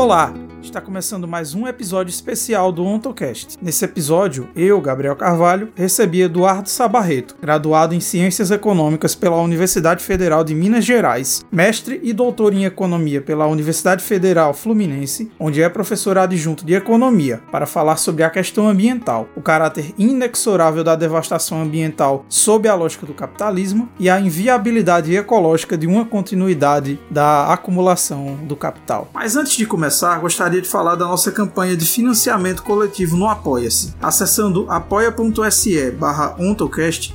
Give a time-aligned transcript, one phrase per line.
[0.00, 0.32] Olá,
[0.70, 3.56] está começando mais um episódio especial do OntoCast.
[3.60, 10.44] Nesse episódio, eu, Gabriel Carvalho, recebi Eduardo Sabarreto, graduado em Ciências Econômicas pela Universidade Federal
[10.44, 16.16] de Minas Gerais, mestre e doutor em Economia pela Universidade Federal Fluminense, onde é professor
[16.16, 22.24] adjunto de Economia, para falar sobre a questão ambiental, o caráter inexorável da devastação ambiental
[22.28, 28.54] sob a lógica do capitalismo e a inviabilidade ecológica de uma continuidade da acumulação do
[28.54, 29.10] capital.
[29.12, 33.28] Mas antes de começar, gostaria gostaria de falar da nossa campanha de financiamento coletivo no
[33.28, 33.94] Apoia-se.
[34.00, 37.14] Acessando apoia.se barra ontocast,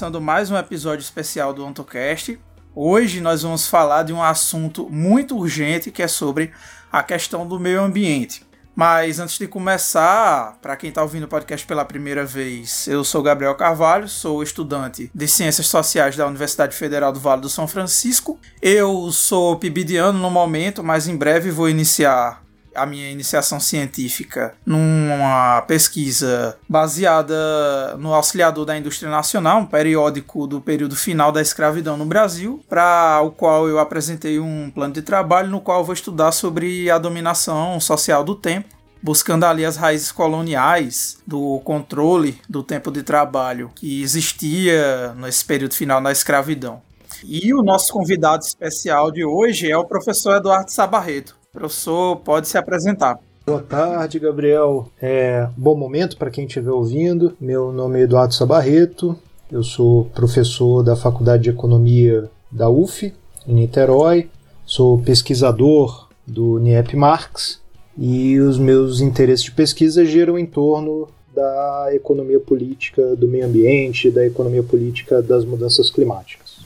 [0.00, 2.40] Começando mais um episódio especial do OntoCast.
[2.74, 6.52] Hoje nós vamos falar de um assunto muito urgente que é sobre
[6.90, 8.44] a questão do meio ambiente.
[8.74, 13.22] Mas antes de começar, para quem está ouvindo o podcast pela primeira vez, eu sou
[13.22, 18.38] Gabriel Carvalho, sou estudante de Ciências Sociais da Universidade Federal do Vale do São Francisco.
[18.62, 22.42] Eu sou pibidiano no momento, mas em breve vou iniciar
[22.74, 30.60] a minha iniciação científica numa pesquisa baseada no Auxiliador da Indústria Nacional, um periódico do
[30.60, 35.50] período final da escravidão no Brasil, para o qual eu apresentei um plano de trabalho
[35.50, 41.18] no qual vou estudar sobre a dominação social do tempo buscando ali as raízes coloniais
[41.26, 46.82] do controle do tempo de trabalho que existia nesse período final da escravidão.
[47.24, 51.39] E o nosso convidado especial de hoje é o professor Eduardo Sabarreto.
[51.52, 53.18] Professor, pode se apresentar.
[53.44, 54.88] Boa tarde, Gabriel.
[55.02, 57.36] É, bom momento para quem estiver ouvindo.
[57.40, 59.18] Meu nome é Eduardo Sabarreto.
[59.50, 63.12] Eu sou professor da Faculdade de Economia da UF,
[63.48, 64.30] em Niterói.
[64.64, 67.60] Sou pesquisador do NIEP Marx
[67.98, 74.08] e os meus interesses de pesquisa giram em torno da economia política do meio ambiente,
[74.08, 76.59] da economia política das mudanças climáticas.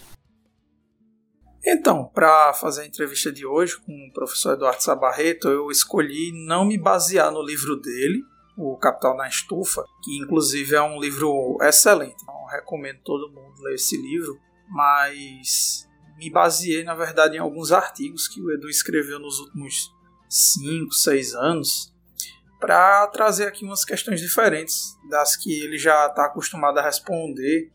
[1.75, 6.65] Então, para fazer a entrevista de hoje com o professor Eduardo Sabarreto, eu escolhi não
[6.65, 8.23] me basear no livro dele,
[8.57, 12.15] O Capital na Estufa, que inclusive é um livro excelente.
[12.23, 18.29] Então, recomendo todo mundo ler esse livro, mas me baseei, na verdade, em alguns artigos
[18.29, 19.93] que o Edu escreveu nos últimos
[20.29, 21.93] 5, 6 anos,
[22.61, 27.73] para trazer aqui umas questões diferentes das que ele já está acostumado a responder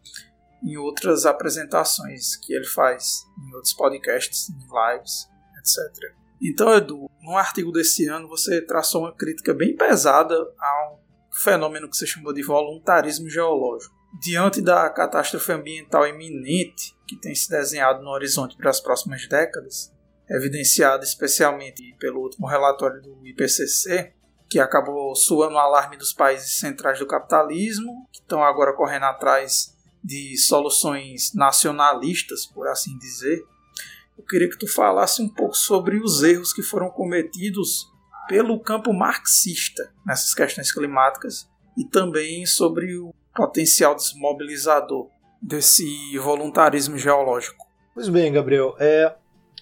[0.64, 5.28] em outras apresentações que ele faz, em outros podcasts, em lives,
[5.58, 6.14] etc.
[6.42, 11.00] Então, Edu, num artigo desse ano você traçou uma crítica bem pesada a um
[11.32, 13.96] fenômeno que você chamou de voluntarismo geológico.
[14.22, 19.94] Diante da catástrofe ambiental iminente que tem se desenhado no horizonte para as próximas décadas,
[20.30, 24.14] evidenciada especialmente pelo último relatório do IPCC,
[24.50, 29.78] que acabou suando o alarme dos países centrais do capitalismo, que estão agora correndo atrás
[30.04, 33.44] de soluções nacionalistas, por assim dizer,
[34.18, 37.88] eu queria que tu falasse um pouco sobre os erros que foram cometidos
[38.28, 45.10] pelo campo marxista nessas questões climáticas e também sobre o potencial desmobilizador
[45.42, 45.86] desse
[46.18, 47.66] voluntarismo geológico.
[47.94, 49.16] Pois bem, Gabriel, é,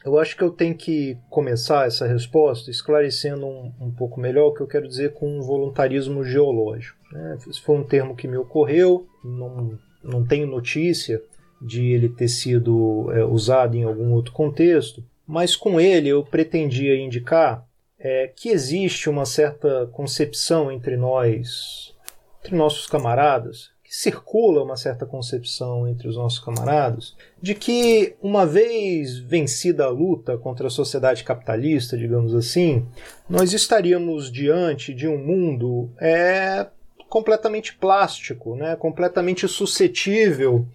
[0.04, 4.54] eu acho que eu tenho que começar essa resposta esclarecendo um, um pouco melhor o
[4.54, 6.98] que eu quero dizer com voluntarismo geológico.
[7.12, 7.38] Né?
[7.48, 11.22] Esse foi um termo que me ocorreu, não não tenho notícia
[11.62, 16.96] de ele ter sido é, usado em algum outro contexto, mas com ele eu pretendia
[16.96, 17.68] indicar
[18.00, 21.94] é, que existe uma certa concepção entre nós,
[22.40, 28.46] entre nossos camaradas, que circula uma certa concepção entre os nossos camaradas, de que uma
[28.46, 32.86] vez vencida a luta contra a sociedade capitalista, digamos assim,
[33.30, 36.68] nós estaríamos diante de um mundo é,
[37.10, 40.66] completamente plástico, né, completamente suscetível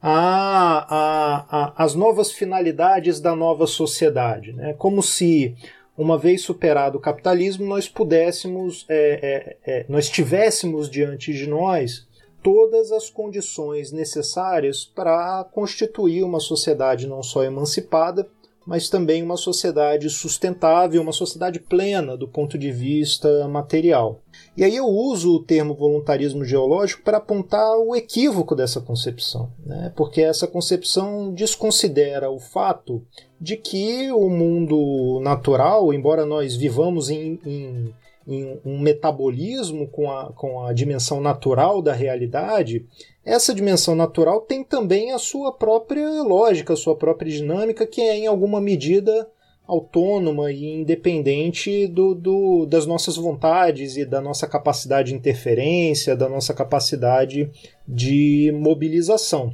[0.00, 4.52] às novas finalidades da nova sociedade.
[4.52, 5.54] Né, como se,
[5.96, 12.06] uma vez superado o capitalismo, nós pudéssemos, é, é, é, nós tivéssemos diante de nós
[12.42, 18.28] todas as condições necessárias para constituir uma sociedade não só emancipada,
[18.66, 24.20] mas também uma sociedade sustentável, uma sociedade plena do ponto de vista material.
[24.56, 29.92] E aí eu uso o termo voluntarismo geológico para apontar o equívoco dessa concepção, né?
[29.94, 33.02] porque essa concepção desconsidera o fato
[33.40, 37.94] de que o mundo natural, embora nós vivamos em, em
[38.26, 42.84] em um metabolismo com a, com a dimensão natural da realidade,
[43.24, 48.16] essa dimensão natural tem também a sua própria lógica, a sua própria dinâmica, que é
[48.16, 49.28] em alguma medida
[49.66, 56.28] autônoma e independente do, do, das nossas vontades e da nossa capacidade de interferência, da
[56.28, 57.50] nossa capacidade
[57.86, 59.52] de mobilização.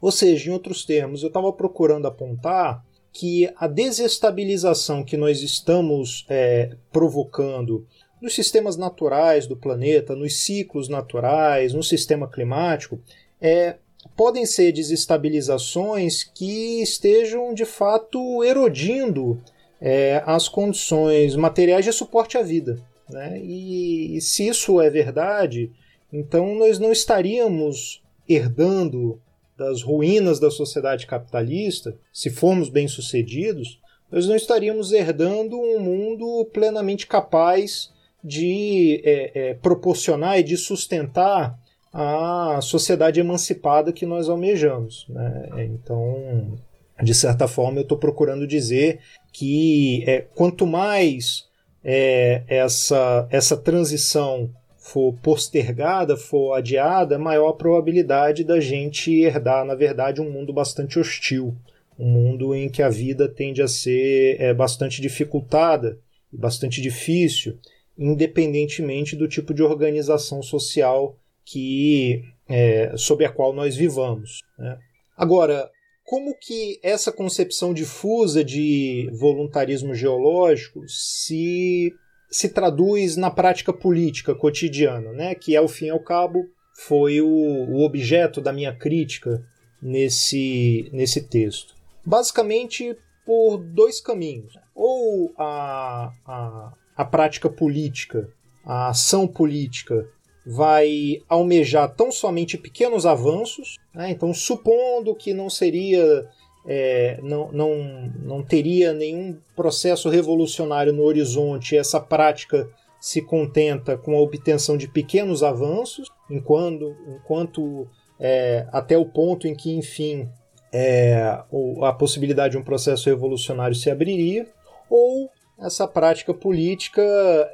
[0.00, 2.84] Ou seja, em outros termos, eu estava procurando apontar
[3.18, 7.86] que a desestabilização que nós estamos é, provocando
[8.20, 13.00] nos sistemas naturais do planeta, nos ciclos naturais, no sistema climático,
[13.40, 13.76] é,
[14.14, 19.40] podem ser desestabilizações que estejam de fato erodindo
[19.80, 22.78] é, as condições materiais de suporte à vida.
[23.08, 23.40] Né?
[23.42, 25.72] E, e se isso é verdade,
[26.12, 29.18] então nós não estaríamos herdando
[29.56, 33.80] das ruínas da sociedade capitalista, se formos bem-sucedidos,
[34.10, 37.90] nós não estaríamos herdando um mundo plenamente capaz
[38.22, 41.58] de é, é, proporcionar e de sustentar
[41.92, 45.06] a sociedade emancipada que nós almejamos.
[45.08, 45.48] Né?
[45.64, 46.58] Então,
[47.02, 49.00] de certa forma, eu estou procurando dizer
[49.32, 51.46] que é, quanto mais
[51.82, 54.50] é, essa, essa transição
[54.86, 60.96] for postergada, for adiada, maior a probabilidade da gente herdar, na verdade, um mundo bastante
[60.96, 61.56] hostil,
[61.98, 65.98] um mundo em que a vida tende a ser é, bastante dificultada
[66.32, 67.58] e bastante difícil,
[67.98, 74.38] independentemente do tipo de organização social que é, sob a qual nós vivamos.
[74.56, 74.78] Né?
[75.16, 75.68] Agora,
[76.04, 81.92] como que essa concepção difusa de voluntarismo geológico se
[82.30, 85.34] se traduz na prática política cotidiana, né?
[85.34, 86.44] que ao fim e ao cabo
[86.74, 89.42] foi o, o objeto da minha crítica
[89.80, 91.74] nesse, nesse texto.
[92.04, 94.54] Basicamente por dois caminhos.
[94.74, 98.28] Ou a, a, a prática política,
[98.64, 100.06] a ação política,
[100.46, 104.10] vai almejar tão somente pequenos avanços, né?
[104.10, 106.28] então supondo que não seria
[106.66, 112.68] é, não, não, não teria nenhum processo revolucionário no horizonte, essa prática
[113.00, 117.86] se contenta com a obtenção de pequenos avanços, enquanto, enquanto
[118.18, 120.28] é, até o ponto em que, enfim,
[120.72, 121.38] é,
[121.82, 124.46] a possibilidade de um processo revolucionário se abriria,
[124.90, 127.02] ou essa prática política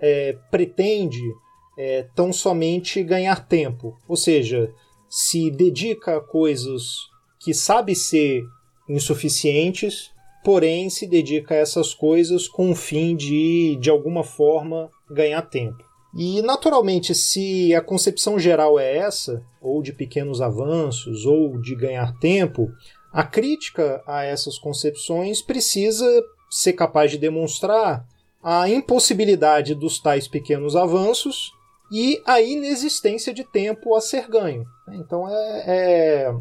[0.00, 1.23] é, pretende
[1.79, 4.73] é, tão somente ganhar tempo, ou seja,
[5.09, 8.43] se dedica a coisas que sabe ser
[8.88, 10.11] insuficientes,
[10.44, 15.84] porém se dedica a essas coisas com o fim de, de alguma forma, ganhar tempo.
[16.14, 22.19] E, naturalmente, se a concepção geral é essa, ou de pequenos avanços, ou de ganhar
[22.19, 22.70] tempo,
[23.12, 26.06] a crítica a essas concepções precisa
[26.50, 28.06] ser capaz de demonstrar
[28.43, 31.52] a impossibilidade dos tais pequenos avanços
[31.90, 34.64] e a inexistência de tempo a ser ganho.
[34.92, 36.35] Então é, é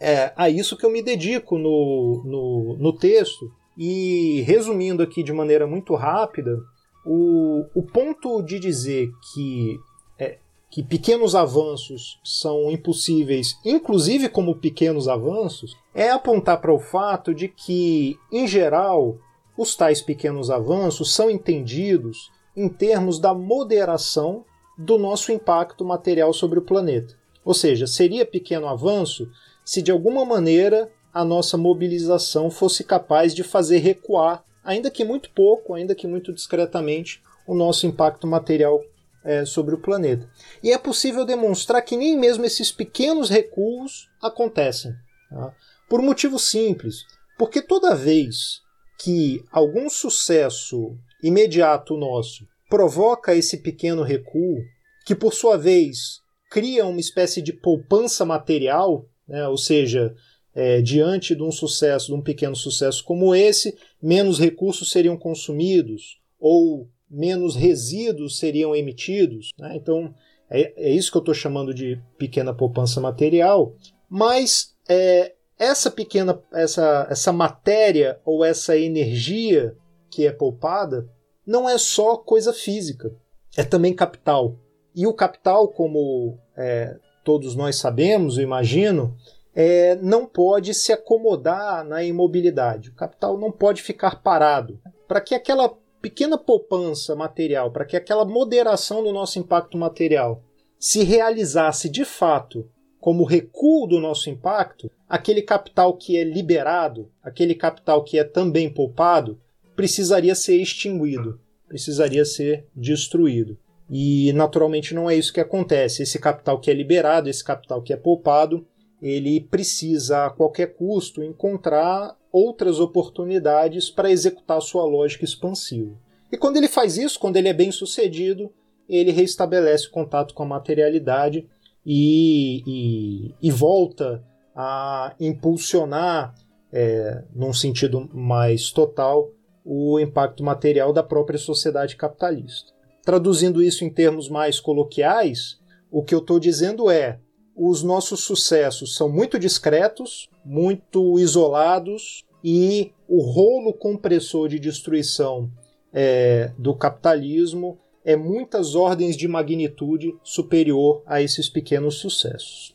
[0.00, 3.50] é a isso que eu me dedico no, no, no texto.
[3.76, 6.58] E resumindo aqui de maneira muito rápida,
[7.04, 9.78] o, o ponto de dizer que,
[10.18, 10.38] é,
[10.70, 17.48] que pequenos avanços são impossíveis, inclusive como pequenos avanços, é apontar para o fato de
[17.48, 19.18] que, em geral,
[19.56, 24.44] os tais pequenos avanços são entendidos em termos da moderação
[24.76, 27.14] do nosso impacto material sobre o planeta.
[27.44, 29.30] Ou seja, seria pequeno avanço
[29.66, 35.30] se de alguma maneira a nossa mobilização fosse capaz de fazer recuar, ainda que muito
[35.30, 38.80] pouco, ainda que muito discretamente, o nosso impacto material
[39.24, 40.30] é, sobre o planeta.
[40.62, 44.92] E é possível demonstrar que nem mesmo esses pequenos recuos acontecem.
[45.28, 45.52] Tá?
[45.88, 47.04] Por um motivo simples,
[47.36, 48.60] porque toda vez
[49.00, 54.62] que algum sucesso imediato nosso provoca esse pequeno recuo,
[55.04, 56.20] que por sua vez
[56.50, 59.46] cria uma espécie de poupança material né?
[59.48, 60.14] Ou seja,
[60.54, 66.18] é, diante de um sucesso, de um pequeno sucesso como esse, menos recursos seriam consumidos
[66.38, 69.50] ou menos resíduos seriam emitidos.
[69.58, 69.76] Né?
[69.76, 70.14] Então,
[70.50, 73.74] é, é, isso que eu estou chamando de pequena poupança material.
[74.08, 79.76] Mas é, essa pequena, essa, essa matéria ou essa energia
[80.10, 81.08] que é poupada
[81.46, 83.14] não é só coisa física,
[83.56, 84.58] é também capital.
[84.94, 89.16] E o capital, como é, todos nós sabemos, eu imagino,
[89.52, 92.90] é, não pode se acomodar na imobilidade.
[92.90, 94.78] O capital não pode ficar parado.
[95.08, 100.40] Para que aquela pequena poupança material, para que aquela moderação do nosso impacto material
[100.78, 107.56] se realizasse de fato como recuo do nosso impacto, aquele capital que é liberado, aquele
[107.56, 109.40] capital que é também poupado,
[109.74, 113.58] precisaria ser extinguido, precisaria ser destruído.
[113.88, 116.02] E naturalmente não é isso que acontece.
[116.02, 118.66] Esse capital que é liberado, esse capital que é poupado,
[119.00, 125.96] ele precisa a qualquer custo encontrar outras oportunidades para executar sua lógica expansiva.
[126.30, 128.52] E quando ele faz isso, quando ele é bem sucedido,
[128.88, 131.48] ele restabelece o contato com a materialidade
[131.84, 134.24] e, e, e volta
[134.54, 136.34] a impulsionar,
[136.72, 139.30] é, num sentido mais total,
[139.64, 142.75] o impacto material da própria sociedade capitalista.
[143.06, 145.60] Traduzindo isso em termos mais coloquiais,
[145.92, 147.20] o que eu estou dizendo é:
[147.54, 155.48] os nossos sucessos são muito discretos, muito isolados e o rolo compressor de destruição
[155.92, 162.74] é, do capitalismo é muitas ordens de magnitude superior a esses pequenos sucessos.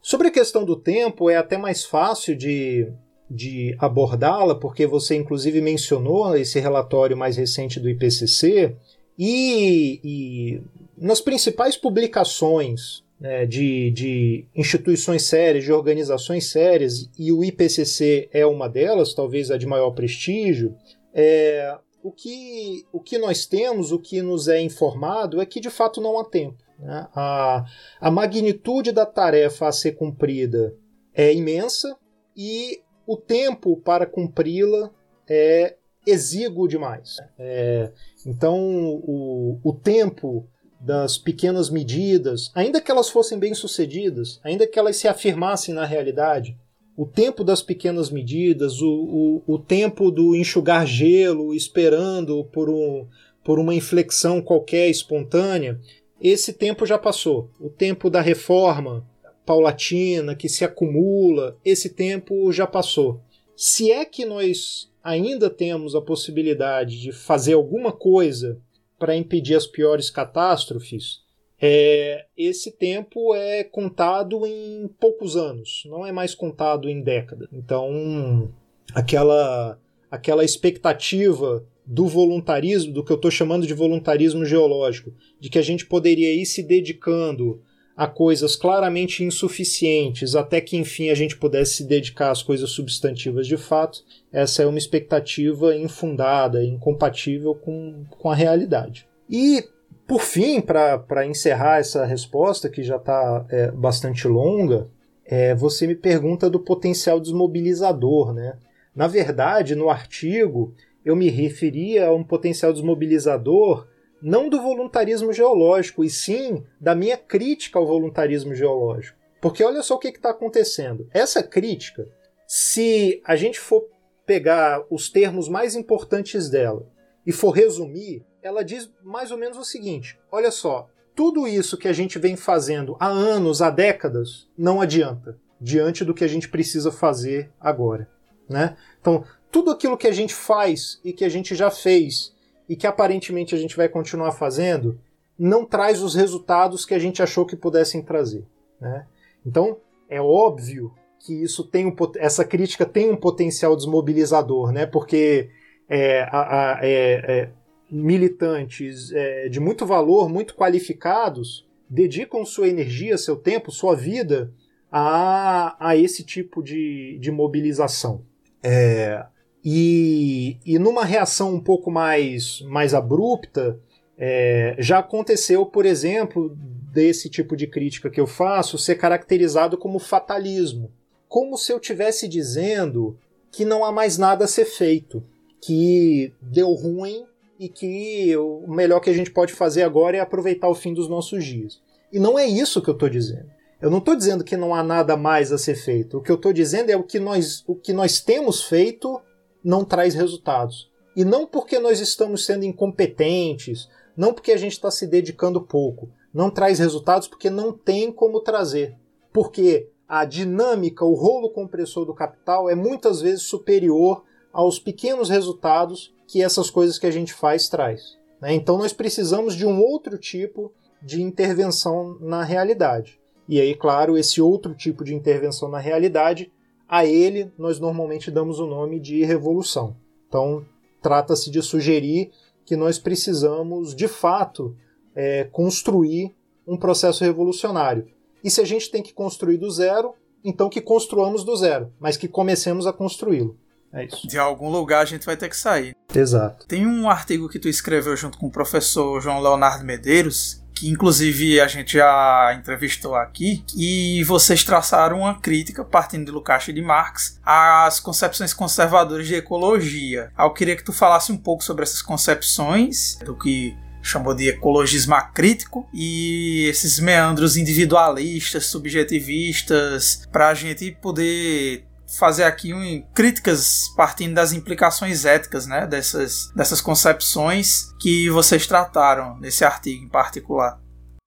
[0.00, 2.92] Sobre a questão do tempo, é até mais fácil de,
[3.28, 8.76] de abordá-la, porque você inclusive mencionou esse relatório mais recente do IPCC,
[9.18, 10.62] e, e
[10.96, 18.44] nas principais publicações né, de, de instituições sérias, de organizações sérias, e o IPCC é
[18.44, 20.74] uma delas, talvez a de maior prestígio,
[21.14, 25.70] é, o que, o que nós temos, o que nos é informado, é que de
[25.70, 26.58] fato não há tempo.
[26.78, 27.06] Né?
[27.14, 27.64] A,
[28.00, 30.74] a magnitude da tarefa a ser cumprida
[31.14, 31.96] é imensa
[32.36, 34.90] e o tempo para cumpri-la
[35.28, 37.16] é exíguo demais.
[37.38, 37.90] É,
[38.26, 40.46] então, o, o tempo
[40.80, 45.84] das pequenas medidas, ainda que elas fossem bem sucedidas, ainda que elas se afirmassem na
[45.84, 46.56] realidade,
[46.96, 53.06] o tempo das pequenas medidas, o, o, o tempo do enxugar gelo, esperando por, um,
[53.44, 55.80] por uma inflexão qualquer espontânea,
[56.20, 57.50] esse tempo já passou.
[57.58, 59.06] O tempo da reforma
[59.46, 63.20] paulatina, que se acumula, esse tempo já passou.
[63.56, 68.60] Se é que nós ainda temos a possibilidade de fazer alguma coisa
[68.98, 71.22] para impedir as piores catástrofes,
[71.60, 77.48] é, esse tempo é contado em poucos anos, não é mais contado em décadas.
[77.52, 78.52] Então,
[78.92, 79.78] aquela,
[80.10, 85.62] aquela expectativa do voluntarismo, do que eu estou chamando de voluntarismo geológico, de que a
[85.62, 87.60] gente poderia ir se dedicando
[87.96, 93.46] a coisas claramente insuficientes até que enfim a gente pudesse se dedicar às coisas substantivas
[93.46, 99.06] de fato, essa é uma expectativa infundada, incompatível com, com a realidade.
[99.28, 99.64] E
[100.06, 104.88] por fim, para encerrar essa resposta, que já está é, bastante longa,
[105.24, 108.32] é, você me pergunta do potencial desmobilizador.
[108.32, 108.54] Né?
[108.94, 113.86] Na verdade, no artigo, eu me referia a um potencial desmobilizador
[114.22, 119.18] não do voluntarismo geológico, e sim da minha crítica ao voluntarismo geológico.
[119.40, 121.08] Porque olha só o que está acontecendo.
[121.12, 122.08] Essa crítica,
[122.46, 123.88] se a gente for
[124.24, 126.88] pegar os termos mais importantes dela
[127.26, 131.88] e for resumir, ela diz mais ou menos o seguinte: olha só, tudo isso que
[131.88, 136.48] a gente vem fazendo há anos, há décadas, não adianta diante do que a gente
[136.48, 138.08] precisa fazer agora.
[138.48, 138.76] Né?
[139.00, 142.34] Então, tudo aquilo que a gente faz e que a gente já fez
[142.68, 144.98] e que aparentemente a gente vai continuar fazendo
[145.38, 148.44] não traz os resultados que a gente achou que pudessem trazer.
[148.80, 149.06] Né?
[149.44, 149.78] Então,
[150.08, 154.86] é óbvio que isso tem um, essa crítica tem um potencial desmobilizador, né?
[154.86, 155.50] porque
[155.88, 156.90] é, a, a, é,
[157.26, 157.50] é
[157.90, 164.50] militantes é, de muito valor, muito qualificados, dedicam sua energia, seu tempo, sua vida
[164.90, 168.22] a, a esse tipo de, de mobilização.
[168.62, 169.26] É,
[169.64, 173.78] e, e numa reação um pouco mais, mais abrupta,
[174.18, 176.56] é, já aconteceu, por exemplo,
[176.92, 180.90] desse tipo de crítica que eu faço ser caracterizado como fatalismo.
[181.28, 183.16] Como se eu estivesse dizendo
[183.50, 185.22] que não há mais nada a ser feito,
[185.60, 187.24] que deu ruim
[187.58, 191.08] e que o melhor que a gente pode fazer agora é aproveitar o fim dos
[191.08, 191.80] nossos dias.
[192.12, 193.48] E não é isso que eu estou dizendo.
[193.80, 196.18] Eu não estou dizendo que não há nada mais a ser feito.
[196.18, 199.20] O que eu estou dizendo é o que nós, o que nós temos feito
[199.64, 200.90] não traz resultados.
[201.14, 206.08] E não porque nós estamos sendo incompetentes, não porque a gente está se dedicando pouco.
[206.32, 208.96] Não traz resultados porque não tem como trazer.
[209.32, 216.14] Porque a dinâmica, o rolo compressor do capital é muitas vezes superior aos pequenos resultados
[216.26, 218.18] que essas coisas que a gente faz traz.
[218.40, 218.54] Né?
[218.54, 223.20] Então nós precisamos de um outro tipo de intervenção na realidade.
[223.48, 226.52] E aí, claro, esse outro tipo de intervenção na realidade,
[226.92, 229.96] a ele nós normalmente damos o nome de revolução.
[230.28, 230.62] Então,
[231.00, 232.30] trata-se de sugerir
[232.66, 234.76] que nós precisamos, de fato,
[235.16, 236.34] é, construir
[236.66, 238.06] um processo revolucionário.
[238.44, 242.18] E se a gente tem que construir do zero, então que construamos do zero, mas
[242.18, 243.56] que comecemos a construí-lo.
[243.90, 244.28] É isso.
[244.28, 245.96] De algum lugar a gente vai ter que sair.
[246.14, 246.66] Exato.
[246.66, 251.60] Tem um artigo que tu escreveu junto com o professor João Leonardo Medeiros, que inclusive
[251.60, 256.82] a gente já entrevistou aqui, e vocês traçaram uma crítica, partindo de Lukács e de
[256.82, 260.30] Marx, às concepções conservadoras de ecologia.
[260.38, 265.14] Eu queria que tu falasse um pouco sobre essas concepções, do que chamou de ecologismo
[265.14, 271.86] acrítico e esses meandros individualistas, subjetivistas, para a gente poder
[272.18, 279.38] fazer aqui um, críticas partindo das implicações éticas né, dessas, dessas concepções que vocês trataram
[279.38, 280.80] nesse artigo em particular.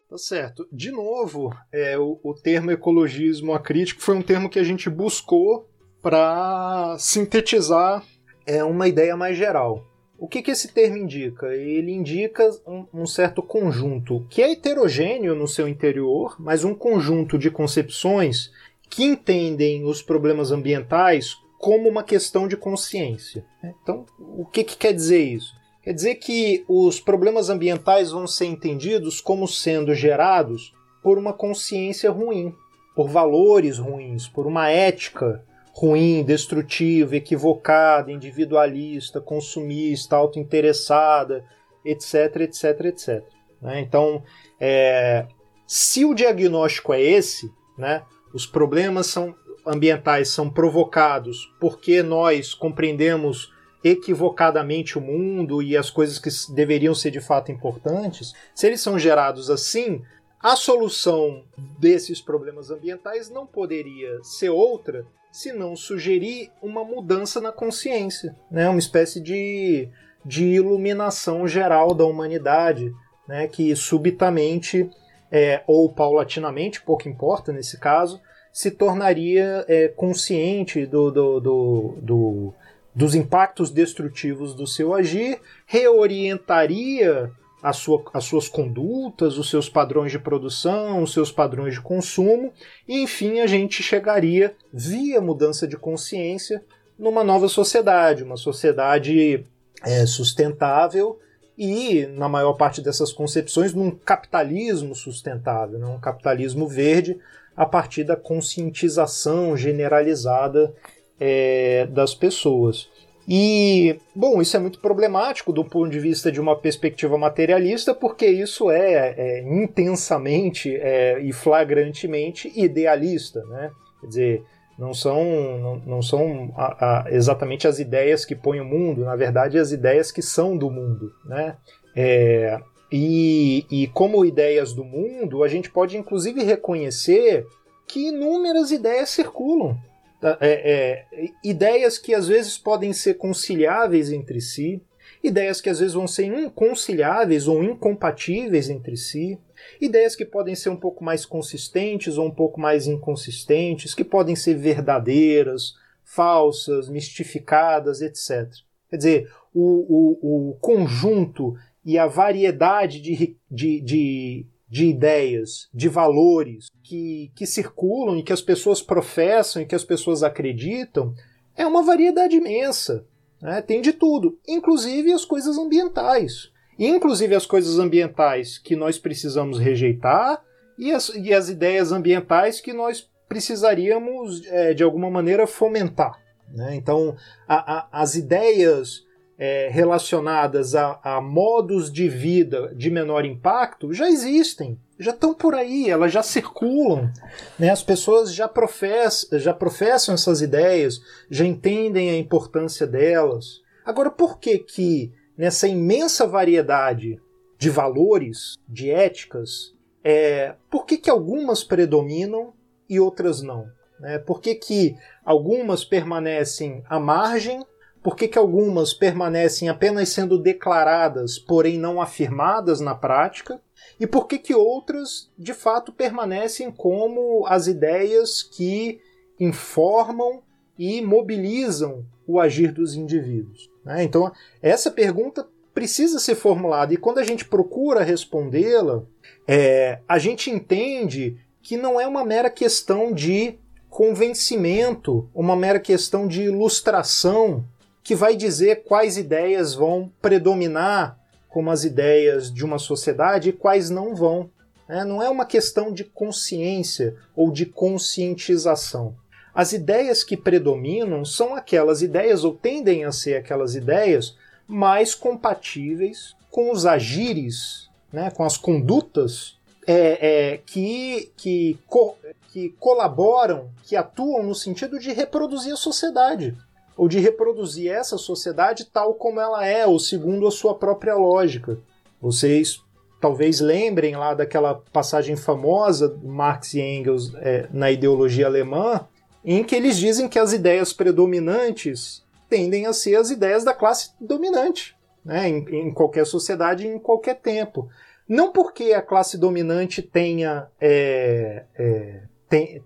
[0.09, 0.67] Tá certo.
[0.71, 5.67] De novo, é, o, o termo ecologismo acrítico foi um termo que a gente buscou
[6.01, 8.03] para sintetizar
[8.45, 9.83] é, uma ideia mais geral.
[10.17, 11.47] O que, que esse termo indica?
[11.47, 17.37] Ele indica um, um, certo conjunto que é heterogêneo no seu interior, mas um conjunto
[17.37, 18.49] de concepções
[18.95, 23.45] que entendem os problemas ambientais como uma questão de consciência.
[23.61, 25.53] Então, o que, que quer dizer isso?
[25.83, 30.73] Quer dizer que os problemas ambientais vão ser entendidos como sendo gerados
[31.03, 32.55] por uma consciência ruim,
[32.95, 41.43] por valores ruins, por uma ética ruim, destrutiva, equivocada, individualista, consumista, autointeressada,
[41.83, 43.23] etc, etc, etc.
[43.61, 43.81] Né?
[43.81, 44.23] Então,
[44.57, 45.27] é,
[45.67, 48.01] se o diagnóstico é esse, né,
[48.35, 49.33] os problemas são,
[49.65, 53.51] ambientais são provocados porque nós compreendemos
[53.81, 58.99] equivocadamente o mundo e as coisas que deveriam ser de fato importantes, se eles são
[58.99, 60.01] gerados assim,
[60.41, 61.45] a solução
[61.79, 68.67] desses problemas ambientais não poderia ser outra se não sugerir uma mudança na consciência, né?
[68.67, 69.87] uma espécie de,
[70.25, 72.91] de iluminação geral da humanidade,
[73.27, 73.47] né?
[73.47, 74.89] que subitamente,
[75.31, 78.21] é, ou paulatinamente, pouco importa nesse caso,
[78.55, 82.53] se tornaria é, consciente do, do, do, do
[82.95, 87.29] dos impactos destrutivos do seu agir, reorientaria
[87.73, 92.53] sua, as suas condutas, os seus padrões de produção, os seus padrões de consumo,
[92.87, 96.63] e enfim a gente chegaria, via mudança de consciência,
[96.97, 99.45] numa nova sociedade, uma sociedade
[99.83, 101.19] é, sustentável
[101.57, 105.87] e, na maior parte dessas concepções, num capitalismo sustentável, né?
[105.87, 107.19] um capitalismo verde
[107.55, 110.73] a partir da conscientização generalizada
[111.19, 112.89] é, das pessoas.
[113.27, 118.27] E, bom, isso é muito problemático do ponto de vista de uma perspectiva materialista, porque
[118.27, 123.71] isso é, é intensamente é, e flagrantemente idealista, né?
[123.99, 124.43] Quer dizer,
[124.77, 125.23] não são,
[125.57, 129.71] não, não são a, a, exatamente as ideias que põem o mundo, na verdade, as
[129.71, 131.57] ideias que são do mundo, né?
[131.95, 132.59] É,
[132.91, 137.45] e, e como ideias do mundo, a gente pode inclusive reconhecer
[137.87, 139.77] que inúmeras ideias circulam
[140.19, 144.81] Tá, é, é, ideias que às vezes podem ser conciliáveis entre si,
[145.21, 149.37] ideias que às vezes vão ser inconciliáveis ou incompatíveis entre si,
[149.79, 154.35] ideias que podem ser um pouco mais consistentes ou um pouco mais inconsistentes, que podem
[154.35, 158.49] ser verdadeiras, falsas, mistificadas, etc.
[158.89, 165.87] Quer dizer, o, o, o conjunto e a variedade de, de, de de ideias, de
[165.87, 171.13] valores que, que circulam e que as pessoas professam e que as pessoas acreditam,
[171.55, 173.05] é uma variedade imensa.
[173.41, 173.61] Né?
[173.61, 176.51] Tem de tudo, inclusive as coisas ambientais.
[176.77, 180.43] Inclusive as coisas ambientais que nós precisamos rejeitar
[180.77, 186.19] e as, e as ideias ambientais que nós precisaríamos, é, de alguma maneira, fomentar.
[186.53, 186.75] Né?
[186.75, 187.15] Então,
[187.47, 189.05] a, a, as ideias
[189.37, 195.53] é, relacionadas a, a, modos de vida de menor impacto já existem, já estão por
[195.53, 197.11] aí, elas já circulam.
[197.59, 197.69] Né?
[197.69, 203.61] As pessoas já, profess, já professam essas ideias, já entendem a importância delas.
[203.85, 207.19] Agora, por que que nessa imensa variedade
[207.57, 212.53] de valores, de éticas, é, por que, que algumas predominam
[212.87, 213.67] e outras não?
[213.99, 214.19] Né?
[214.19, 214.95] Por que, que
[215.25, 217.65] algumas permanecem à margem
[218.05, 223.59] por que, que algumas permanecem apenas sendo declaradas, porém não afirmadas na prática?
[223.99, 229.01] E por que, que outras, de fato, permanecem como as ideias que
[229.39, 230.43] informam
[230.77, 233.71] e mobilizam o agir dos indivíduos?
[233.83, 234.03] Né?
[234.03, 239.01] Então, essa pergunta precisa ser formulada, e quando a gente procura respondê-la,
[239.47, 243.57] é, a gente entende que não é uma mera questão de
[243.89, 247.65] convencimento, uma mera questão de ilustração
[248.05, 253.89] que vai dizer quais ideias vão predominar como as ideias de uma sociedade e quais
[253.89, 254.47] não vão.
[254.87, 259.15] É, não é uma questão de consciência ou de conscientização.
[259.55, 264.35] As ideias que predominam são aquelas ideias, ou tendem a ser aquelas ideias,
[264.67, 272.15] mais compatíveis com os agires, né, com as condutas é, é, que, que, co
[272.51, 276.55] que colaboram, que atuam no sentido de reproduzir a sociedade,
[276.97, 281.77] ou de reproduzir essa sociedade tal como ela é, ou segundo a sua própria lógica.
[282.21, 282.81] Vocês
[283.19, 289.07] talvez lembrem lá daquela passagem famosa de Marx e Engels é, na ideologia alemã,
[289.43, 294.11] em que eles dizem que as ideias predominantes tendem a ser as ideias da classe
[294.19, 297.89] dominante, né, em, em qualquer sociedade, em qualquer tempo.
[298.27, 302.21] Não porque a classe dominante tenha é, é,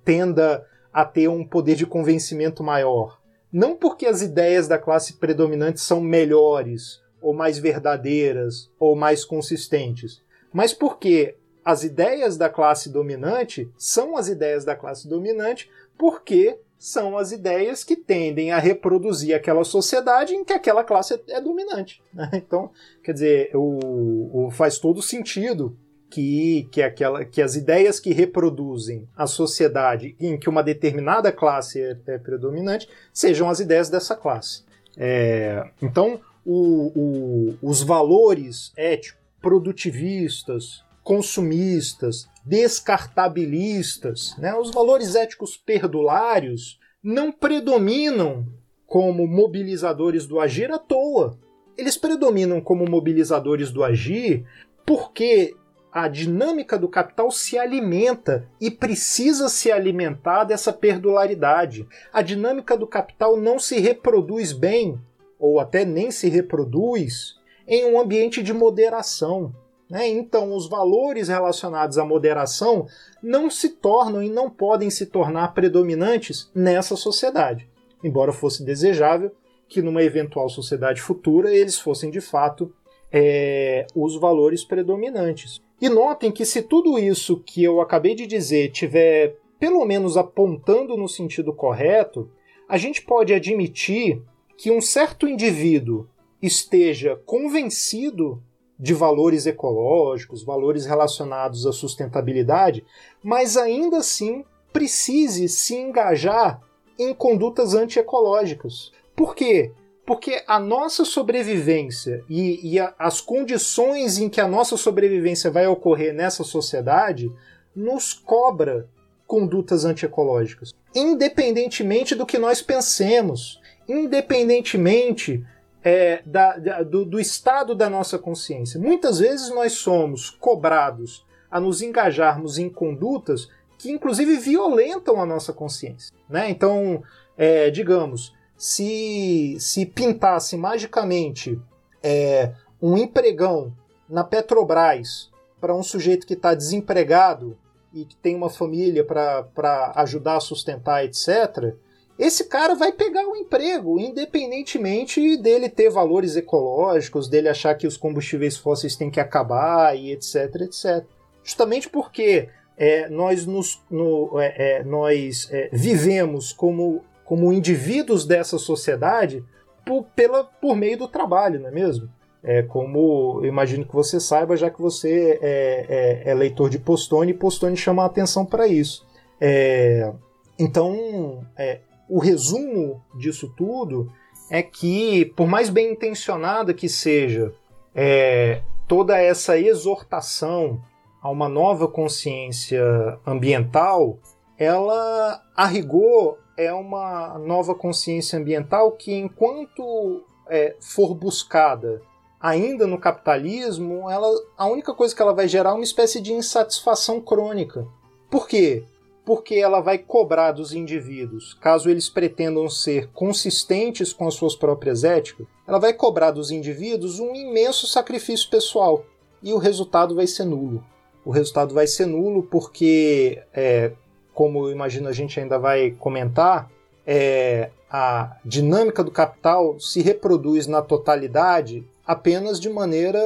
[0.04, 3.20] tenda a ter um poder de convencimento maior.
[3.52, 10.22] Não porque as ideias da classe predominante são melhores, ou mais verdadeiras, ou mais consistentes,
[10.54, 17.18] mas porque as ideias da classe dominante são as ideias da classe dominante porque são
[17.18, 22.02] as ideias que tendem a reproduzir aquela sociedade em que aquela classe é dominante.
[22.14, 22.30] Né?
[22.34, 22.72] Então,
[23.04, 25.78] quer dizer, o, o, faz todo sentido
[26.10, 31.82] que, que, aquela, que as ideias que reproduzem a sociedade em que uma determinada classe
[31.82, 34.64] é, é predominante sejam as ideias dessa classe.
[34.98, 44.54] É, então, o, os valores éticos, produtivistas, consumistas, descartabilistas, né?
[44.54, 48.46] os valores éticos perdulários não predominam
[48.86, 51.38] como mobilizadores do agir à toa.
[51.78, 54.46] Eles predominam como mobilizadores do agir
[54.86, 55.56] porque
[55.92, 61.88] a dinâmica do capital se alimenta e precisa se alimentar dessa perdularidade.
[62.14, 65.00] A dinâmica do capital não se reproduz bem,
[65.40, 69.54] ou até nem se reproduz, em um ambiente de moderação.
[69.90, 70.08] Né?
[70.08, 72.86] Então, os valores relacionados à moderação
[73.24, 77.68] não se tornam e não podem se tornar predominantes nessa sociedade,
[78.04, 79.32] embora fosse desejável
[79.68, 82.74] que numa eventual sociedade futura eles fossem de fato
[83.12, 85.62] é, os valores predominantes.
[85.82, 90.96] E notem que se tudo isso que eu acabei de dizer tiver pelo menos apontando
[90.96, 92.30] no sentido correto,
[92.68, 94.22] a gente pode admitir
[94.58, 96.08] que um certo indivíduo
[96.42, 98.42] esteja convencido
[98.80, 102.86] de valores ecológicos, valores relacionados à sustentabilidade,
[103.22, 106.62] mas ainda assim precise se engajar
[106.98, 108.92] em condutas antiecológicas.
[109.16, 109.74] Por quê?
[110.10, 115.68] Porque a nossa sobrevivência e, e a, as condições em que a nossa sobrevivência vai
[115.68, 117.32] ocorrer nessa sociedade
[117.76, 118.90] nos cobra
[119.28, 125.46] condutas antiecológicas, independentemente do que nós pensemos, independentemente
[125.84, 128.80] é, da, da, do, do estado da nossa consciência.
[128.80, 135.54] Muitas vezes nós somos cobrados a nos engajarmos em condutas que, inclusive, violentam a nossa
[135.54, 136.12] consciência.
[136.28, 136.50] Né?
[136.50, 137.04] Então,
[137.38, 141.58] é, digamos, se, se pintasse magicamente
[142.04, 143.74] é, um empregão
[144.10, 147.58] na Petrobras para um sujeito que está desempregado
[147.94, 151.74] e que tem uma família para ajudar a sustentar, etc.,
[152.20, 157.96] esse cara vai pegar o emprego, independentemente dele ter valores ecológicos, dele achar que os
[157.96, 161.06] combustíveis fósseis têm que acabar e etc, etc.
[161.42, 168.58] Justamente porque é, nós, nos, no, é, é, nós é, vivemos como, como indivíduos dessa
[168.58, 169.46] sociedade
[169.86, 172.10] por, pela, por meio do trabalho, não é mesmo?
[172.42, 176.80] É como eu imagino que você saiba, já que você é, é, é leitor de
[176.80, 179.06] Postone, e Postone chama a atenção para isso.
[179.40, 180.12] É,
[180.58, 184.12] então, é, o resumo disso tudo
[184.50, 187.54] é que, por mais bem intencionada que seja
[187.94, 190.82] é, toda essa exortação
[191.22, 192.82] a uma nova consciência
[193.24, 194.18] ambiental,
[194.58, 202.02] ela, a rigor, é uma nova consciência ambiental que, enquanto é, for buscada
[202.40, 206.34] ainda no capitalismo, ela, a única coisa que ela vai gerar é uma espécie de
[206.34, 207.88] insatisfação crônica.
[208.30, 208.86] Por quê?
[209.30, 215.04] porque ela vai cobrar dos indivíduos, caso eles pretendam ser consistentes com as suas próprias
[215.04, 219.06] éticas, ela vai cobrar dos indivíduos um imenso sacrifício pessoal
[219.44, 220.84] e o resultado vai ser nulo.
[221.24, 223.92] O resultado vai ser nulo porque, é,
[224.40, 226.72] como imagino a gente ainda vai comentar,
[227.06, 233.20] é, a dinâmica do capital se reproduz na totalidade apenas de maneira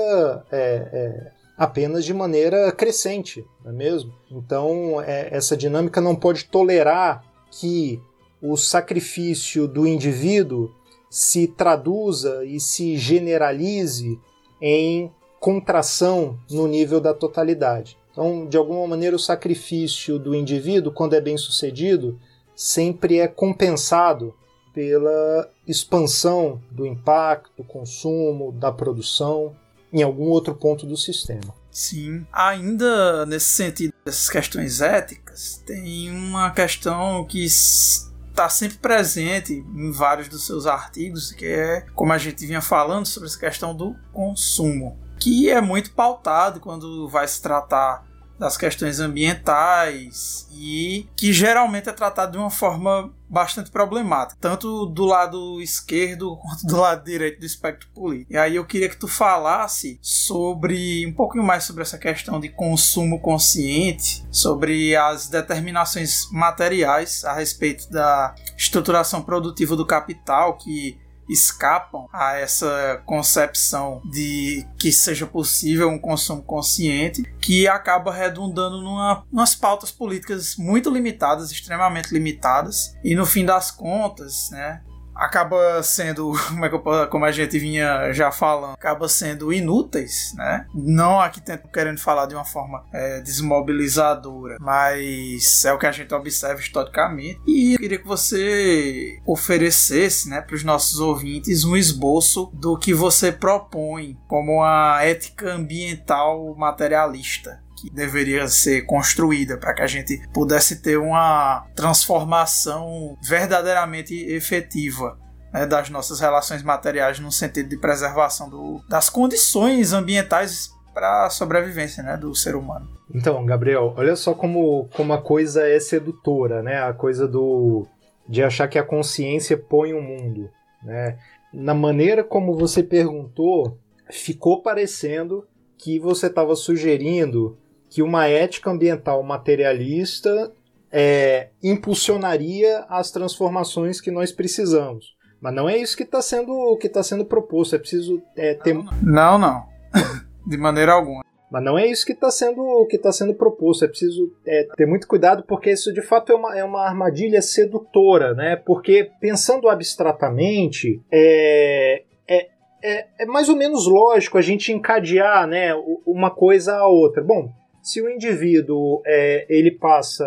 [0.52, 4.12] é, é apenas de maneira crescente, não é mesmo?
[4.32, 8.02] Então, é, essa dinâmica não pode tolerar que
[8.42, 10.74] o sacrifício do indivíduo
[11.12, 14.20] se traduza e se generalize
[14.60, 18.00] em contração no nível da totalidade.
[18.14, 22.20] Então, de alguma maneira, o sacrifício do indivíduo, quando é bem sucedido,
[22.56, 24.36] sempre é compensado
[24.72, 29.56] pela expansão do impacto, do consumo, da produção
[29.92, 31.54] em algum outro ponto do sistema.
[31.72, 32.26] Sim.
[32.32, 40.28] Ainda nesse sentido dessas questões éticas, tem uma questão que está sempre presente em vários
[40.28, 45.00] dos seus artigos, que é, como a gente vinha falando, sobre essa questão do consumo,
[45.24, 48.06] que é muito pautado quando vai se tratar
[48.38, 55.06] das questões ambientais e que geralmente é tratado de uma forma bastante problemática, tanto do
[55.06, 58.34] lado esquerdo quanto do lado direito do espectro político.
[58.34, 62.50] E aí eu queria que tu falasse sobre um pouquinho mais sobre essa questão de
[62.50, 72.08] consumo consciente, sobre as determinações materiais a respeito da estruturação produtiva do capital que escapam
[72.12, 79.56] a essa concepção de que seja possível um consumo consciente, que acaba redundando numa, umas
[79.56, 84.82] pautas políticas muito limitadas, extremamente limitadas, e no fim das contas, né,
[85.16, 90.34] acaba sendo, como, é que eu, como a gente vinha já falando, acaba sendo inúteis,
[90.36, 90.66] né?
[90.74, 91.42] Não aqui
[91.74, 97.42] querendo falar de uma forma é, desmobilizadora, mas é o que a gente observa historicamente.
[97.48, 102.94] E eu queria que você oferecesse, né, para os nossos ouvintes um esboço do que
[102.94, 110.26] você propõe como a ética ambiental materialista que deveria ser construída para que a gente
[110.34, 115.20] pudesse ter uma transformação verdadeiramente efetiva
[115.52, 121.30] né, das nossas relações materiais no sentido de preservação do, das condições ambientais para a
[121.30, 122.88] sobrevivência né, do ser humano.
[123.14, 126.82] Então, Gabriel, olha só como, como a coisa é sedutora, né?
[126.82, 127.86] A coisa do
[128.28, 130.50] de achar que a consciência põe o mundo,
[130.82, 131.18] né?
[131.54, 133.78] Na maneira como você perguntou,
[134.10, 135.46] ficou parecendo
[135.78, 137.58] que você estava sugerindo
[137.94, 140.52] que uma ética ambiental materialista
[140.92, 145.16] é, impulsionaria as transformações que nós precisamos.
[145.40, 147.76] Mas não é isso que está sendo, que tá sendo proposto.
[147.76, 148.74] É preciso é, ter.
[148.74, 149.66] Não, não.
[150.48, 151.24] De maneira alguma.
[151.52, 153.86] Mas não é isso que está sendo, que tá sendo proposto.
[153.86, 157.44] É preciso é, ter muito cuidado, porque isso de fato é uma, é uma armadilha
[157.44, 158.56] sedutora, né?
[158.56, 162.48] Porque pensando abstratamente, é, é,
[162.84, 165.76] é, é mais ou menos lógico a gente encadear né,
[166.08, 167.24] uma coisa a outra.
[167.24, 167.52] Bom,
[167.84, 170.24] se o indivíduo é, ele passa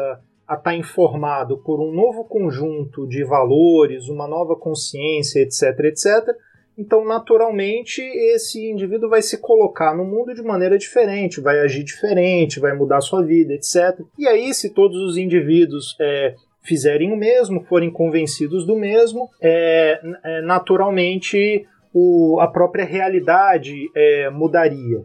[0.46, 6.36] a estar tá informado por um novo conjunto de valores, uma nova consciência, etc, etc,
[6.78, 12.60] então naturalmente esse indivíduo vai se colocar no mundo de maneira diferente, vai agir diferente,
[12.60, 14.04] vai mudar sua vida, etc.
[14.18, 19.98] E aí, se todos os indivíduos é, fizerem o mesmo, forem convencidos do mesmo, é,
[20.22, 25.02] é, naturalmente o, a própria realidade é, mudaria.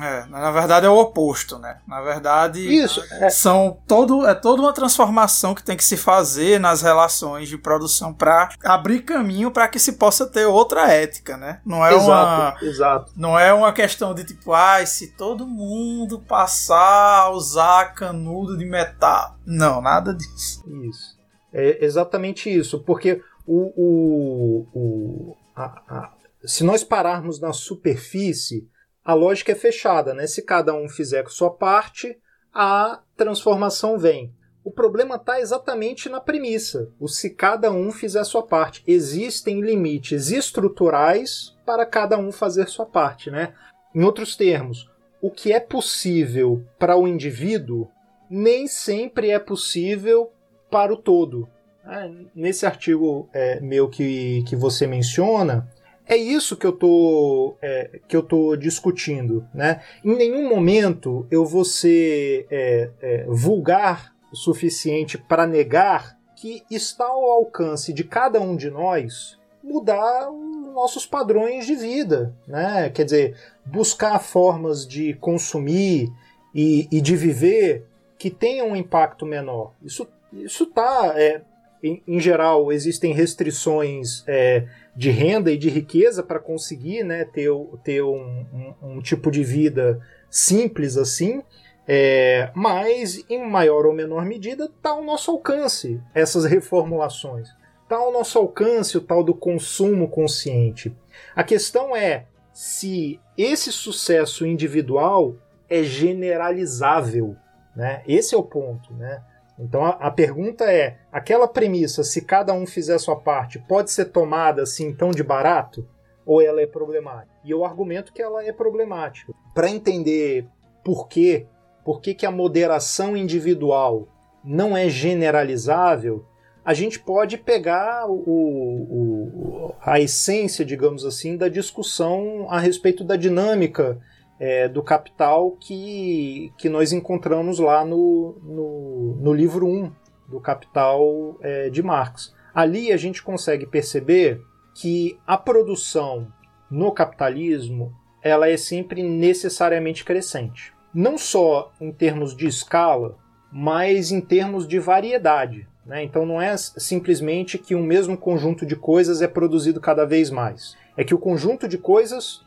[0.00, 1.78] É, na verdade é o oposto, né?
[1.86, 3.30] Na verdade, Isso, é.
[3.30, 8.12] são todo, é toda uma transformação que tem que se fazer nas relações de produção
[8.12, 11.60] para abrir caminho para que se possa ter outra ética, né?
[11.64, 13.12] Não é exato, uma exato.
[13.16, 18.64] Não é uma questão de tipo, ai, se todo mundo passar a usar canudo de
[18.64, 19.36] metal.
[19.46, 20.64] Não, nada disso.
[20.88, 21.14] Isso.
[21.52, 26.12] É exatamente isso, porque o, o, o a, a,
[26.44, 28.68] se nós pararmos na superfície
[29.04, 30.26] a lógica é fechada, né?
[30.26, 32.16] Se cada um fizer sua parte,
[32.52, 34.32] a transformação vem.
[34.64, 38.82] O problema está exatamente na premissa, o se cada um fizer sua parte.
[38.86, 43.52] Existem limites estruturais para cada um fazer sua parte, né?
[43.94, 44.90] Em outros termos,
[45.20, 47.88] o que é possível para o indivíduo
[48.30, 50.32] nem sempre é possível
[50.70, 51.46] para o todo.
[51.84, 55.70] Ah, nesse artigo é, meu que, que você menciona,
[56.06, 59.46] é isso que eu tô, é, que eu tô discutindo.
[59.54, 59.80] Né?
[60.04, 67.06] Em nenhum momento eu vou ser é, é, vulgar o suficiente para negar que está
[67.06, 72.34] ao alcance de cada um de nós mudar os nossos padrões de vida.
[72.46, 72.90] Né?
[72.90, 76.12] Quer dizer, buscar formas de consumir
[76.54, 77.86] e, e de viver
[78.18, 79.72] que tenham um impacto menor.
[79.82, 81.14] Isso está.
[81.16, 81.42] É,
[81.84, 84.66] em, em, geral, existem restrições é,
[84.96, 87.50] de renda e de riqueza para conseguir né, ter,
[87.84, 91.42] ter um, um, um, tipo de vida simples assim,
[91.86, 97.50] é, mas em maior ou menor medida está ao nosso alcance essas reformulações.
[97.82, 100.96] Está ao nosso alcance o tal do consumo consciente.
[101.36, 105.36] A questão é se esse sucesso individual
[105.68, 107.36] é generalizável.
[107.76, 108.02] Né?
[108.08, 108.94] Esse é o ponto.
[108.94, 109.22] Né?
[109.58, 113.90] Então a, a, pergunta é: aquela premissa, se cada um fizer a sua parte, pode
[113.90, 115.86] ser tomada assim tão de barato?
[116.26, 117.34] Ou ela é problemática?
[117.44, 119.32] E eu argumento que ela é problemática.
[119.54, 120.46] Para entender
[120.82, 121.46] por quê,
[121.84, 124.08] por que, que a moderação individual
[124.42, 126.24] não é generalizável,
[126.64, 133.16] a gente pode pegar o, o, a essência, digamos assim, da discussão a respeito da
[133.16, 134.00] dinâmica
[134.38, 139.92] é, do capital que, que nós encontramos lá no, no, no livro 1
[140.28, 142.34] do Capital é, de Marx.
[142.54, 144.40] Ali a gente consegue perceber
[144.74, 146.28] que a produção
[146.70, 147.92] no capitalismo
[148.22, 150.72] ela é sempre necessariamente crescente.
[150.92, 153.18] Não só em termos de escala,
[153.52, 155.68] mas em termos de variedade.
[155.84, 156.02] Né?
[156.02, 160.76] Então não é simplesmente que um mesmo conjunto de coisas é produzido cada vez mais.
[160.96, 162.43] É que o conjunto de coisas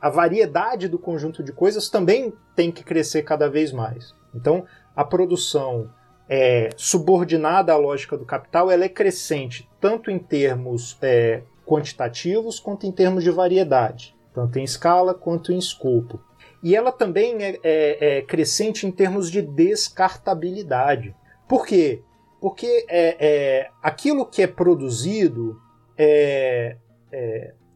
[0.00, 4.14] a variedade do conjunto de coisas também tem que crescer cada vez mais.
[4.34, 4.64] Então,
[4.94, 5.90] a produção
[6.28, 12.86] é, subordinada à lógica do capital ela é crescente tanto em termos é, quantitativos quanto
[12.86, 16.20] em termos de variedade, tanto em escala quanto em escopo.
[16.62, 21.14] E ela também é, é, é crescente em termos de descartabilidade.
[21.48, 22.02] Por quê?
[22.40, 25.56] Porque é, é, aquilo que é produzido
[25.96, 26.76] é,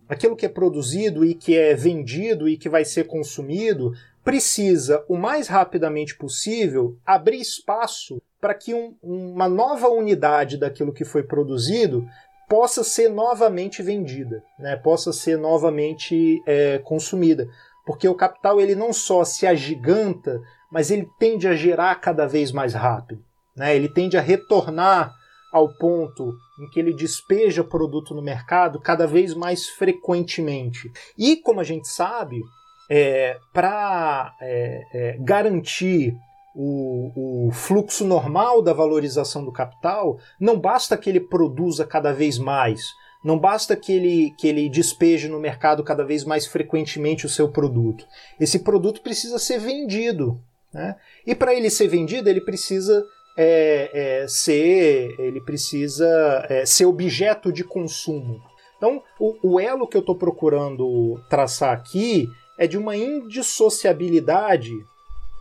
[0.08, 5.16] aquilo que é produzido e que é vendido e que vai ser consumido precisa, o
[5.16, 12.06] mais rapidamente possível, abrir espaço para que um, uma nova unidade daquilo que foi produzido
[12.48, 14.76] possa ser novamente vendida, né?
[14.76, 17.46] possa ser novamente é, consumida.
[17.86, 20.40] Porque o capital ele não só se agiganta,
[20.70, 23.22] mas ele tende a gerar cada vez mais rápido.
[23.54, 23.76] Né?
[23.76, 25.14] Ele tende a retornar
[25.54, 30.90] ao ponto em que ele despeja produto no mercado cada vez mais frequentemente.
[31.16, 32.42] E, como a gente sabe,
[32.90, 36.12] é, para é, é, garantir
[36.56, 42.36] o, o, fluxo normal da valorização do capital, não basta que ele produza cada vez
[42.36, 42.90] mais,
[43.24, 47.48] não basta que ele, que ele despeje no mercado cada vez mais frequentemente o seu
[47.48, 48.04] produto.
[48.40, 50.36] Esse produto precisa ser vendido.
[50.72, 50.96] Né?
[51.24, 53.04] E para ele ser vendido, ele precisa
[53.36, 58.40] é, é, ser, ele precisa é, ser objeto de consumo.
[58.76, 64.72] Então, o, o elo que eu estou procurando traçar aqui é de uma indissociabilidade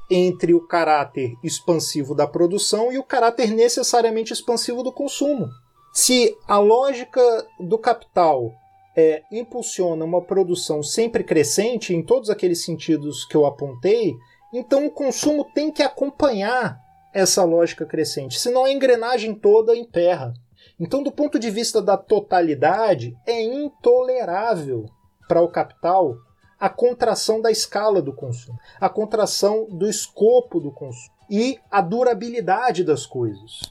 [0.10, 5.48] entre o caráter expansivo da produção e o caráter necessariamente expansivo do consumo.
[5.94, 7.22] Se a lógica
[7.60, 8.52] do capital
[8.96, 14.16] é, impulsiona uma produção sempre crescente, em todos aqueles sentidos que eu apontei,
[14.54, 16.83] então o consumo tem que acompanhar
[17.14, 20.34] essa lógica crescente, senão a engrenagem toda emperra.
[20.80, 24.86] Então, do ponto de vista da totalidade, é intolerável
[25.28, 26.18] para o capital
[26.60, 32.84] a contração da escala do consumo, a contração do escopo do consumo e a durabilidade
[32.84, 33.62] das coisas.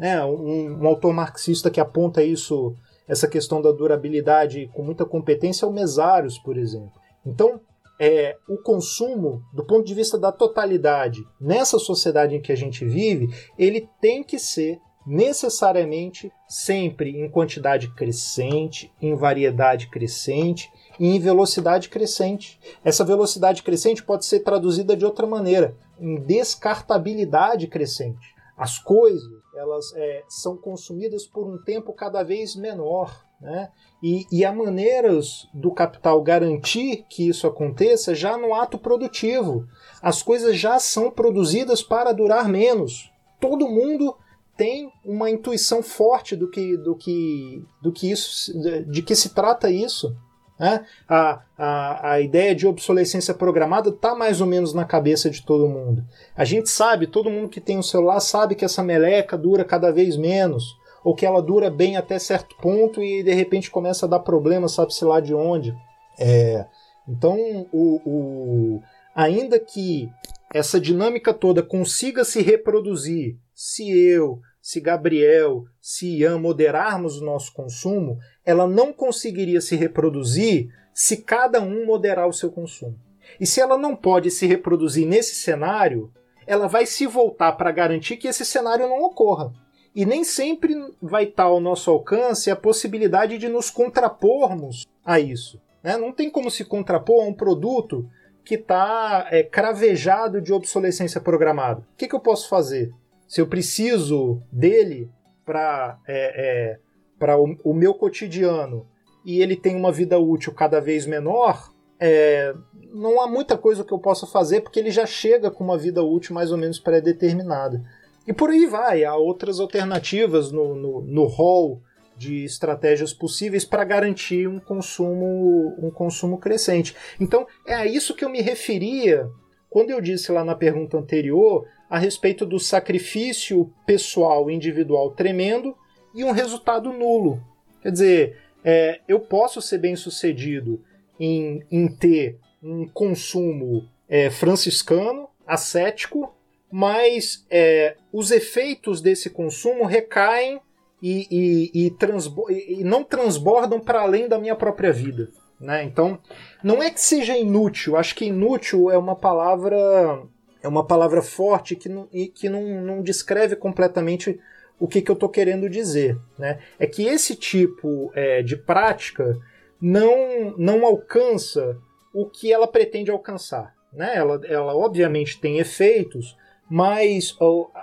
[0.00, 2.74] É, um, um autor marxista que aponta isso,
[3.08, 6.92] essa questão da durabilidade com muita competência é o Mesários, por exemplo.
[7.24, 7.60] Então,
[8.04, 12.84] é, o consumo, do ponto de vista da totalidade, nessa sociedade em que a gente
[12.84, 21.20] vive, ele tem que ser necessariamente sempre em quantidade crescente, em variedade crescente e em
[21.20, 22.58] velocidade crescente.
[22.84, 28.34] Essa velocidade crescente pode ser traduzida de outra maneira, em descartabilidade crescente.
[28.56, 33.24] As coisas elas é, são consumidas por um tempo cada vez menor.
[33.42, 33.68] Né?
[34.00, 39.66] E, e há maneiras do capital garantir que isso aconteça já no ato produtivo.
[40.00, 43.10] As coisas já são produzidas para durar menos.
[43.40, 44.16] Todo mundo
[44.56, 48.52] tem uma intuição forte do que, do que, do que isso,
[48.86, 50.16] de que se trata isso.
[50.56, 50.86] Né?
[51.08, 55.68] A, a, a ideia de obsolescência programada está mais ou menos na cabeça de todo
[55.68, 56.04] mundo.
[56.36, 59.90] A gente sabe, todo mundo que tem um celular sabe que essa meleca dura cada
[59.90, 64.08] vez menos ou que ela dura bem até certo ponto e de repente começa a
[64.08, 65.74] dar problema, sabe-se lá de onde.
[66.18, 66.66] É,
[67.08, 68.82] então, o, o,
[69.14, 70.08] ainda que
[70.54, 77.52] essa dinâmica toda consiga se reproduzir, se eu, se Gabriel, se Ian moderarmos o nosso
[77.52, 82.96] consumo, ela não conseguiria se reproduzir se cada um moderar o seu consumo.
[83.40, 86.12] E se ela não pode se reproduzir nesse cenário,
[86.46, 89.52] ela vai se voltar para garantir que esse cenário não ocorra.
[89.94, 95.60] E nem sempre vai estar ao nosso alcance a possibilidade de nos contrapormos a isso.
[95.82, 95.96] Né?
[95.96, 98.08] Não tem como se contrapor a um produto
[98.44, 101.80] que está é, cravejado de obsolescência programada.
[101.80, 102.92] O que, que eu posso fazer?
[103.28, 105.10] Se eu preciso dele
[105.44, 106.78] para é,
[107.20, 108.86] é, o, o meu cotidiano
[109.24, 112.52] e ele tem uma vida útil cada vez menor, é,
[112.92, 116.02] não há muita coisa que eu possa fazer porque ele já chega com uma vida
[116.02, 117.82] útil mais ou menos pré-determinada.
[118.26, 121.82] E por aí vai, há outras alternativas no, no, no hall
[122.16, 126.94] de estratégias possíveis para garantir um consumo, um consumo crescente.
[127.18, 129.28] Então, é a isso que eu me referia
[129.68, 135.74] quando eu disse lá na pergunta anterior a respeito do sacrifício pessoal individual tremendo
[136.14, 137.42] e um resultado nulo.
[137.82, 140.80] Quer dizer, é, eu posso ser bem sucedido
[141.18, 146.32] em, em ter um consumo é, franciscano, ascético,
[146.72, 150.58] mas é, os efeitos desse consumo recaem
[151.02, 155.28] e, e, e, transbo e não transbordam para além da minha própria vida.
[155.60, 155.84] Né?
[155.84, 156.18] Então,
[156.64, 160.22] não é que seja inútil, acho que inútil é uma palavra
[160.62, 164.40] é uma palavra forte que não, que não, não descreve completamente
[164.78, 166.16] o que, que eu estou querendo dizer.
[166.38, 166.60] Né?
[166.78, 169.36] É que esse tipo é, de prática
[169.80, 171.76] não, não alcança
[172.14, 173.74] o que ela pretende alcançar.
[173.92, 174.12] Né?
[174.14, 176.36] Ela, ela obviamente tem efeitos,
[176.72, 177.36] mas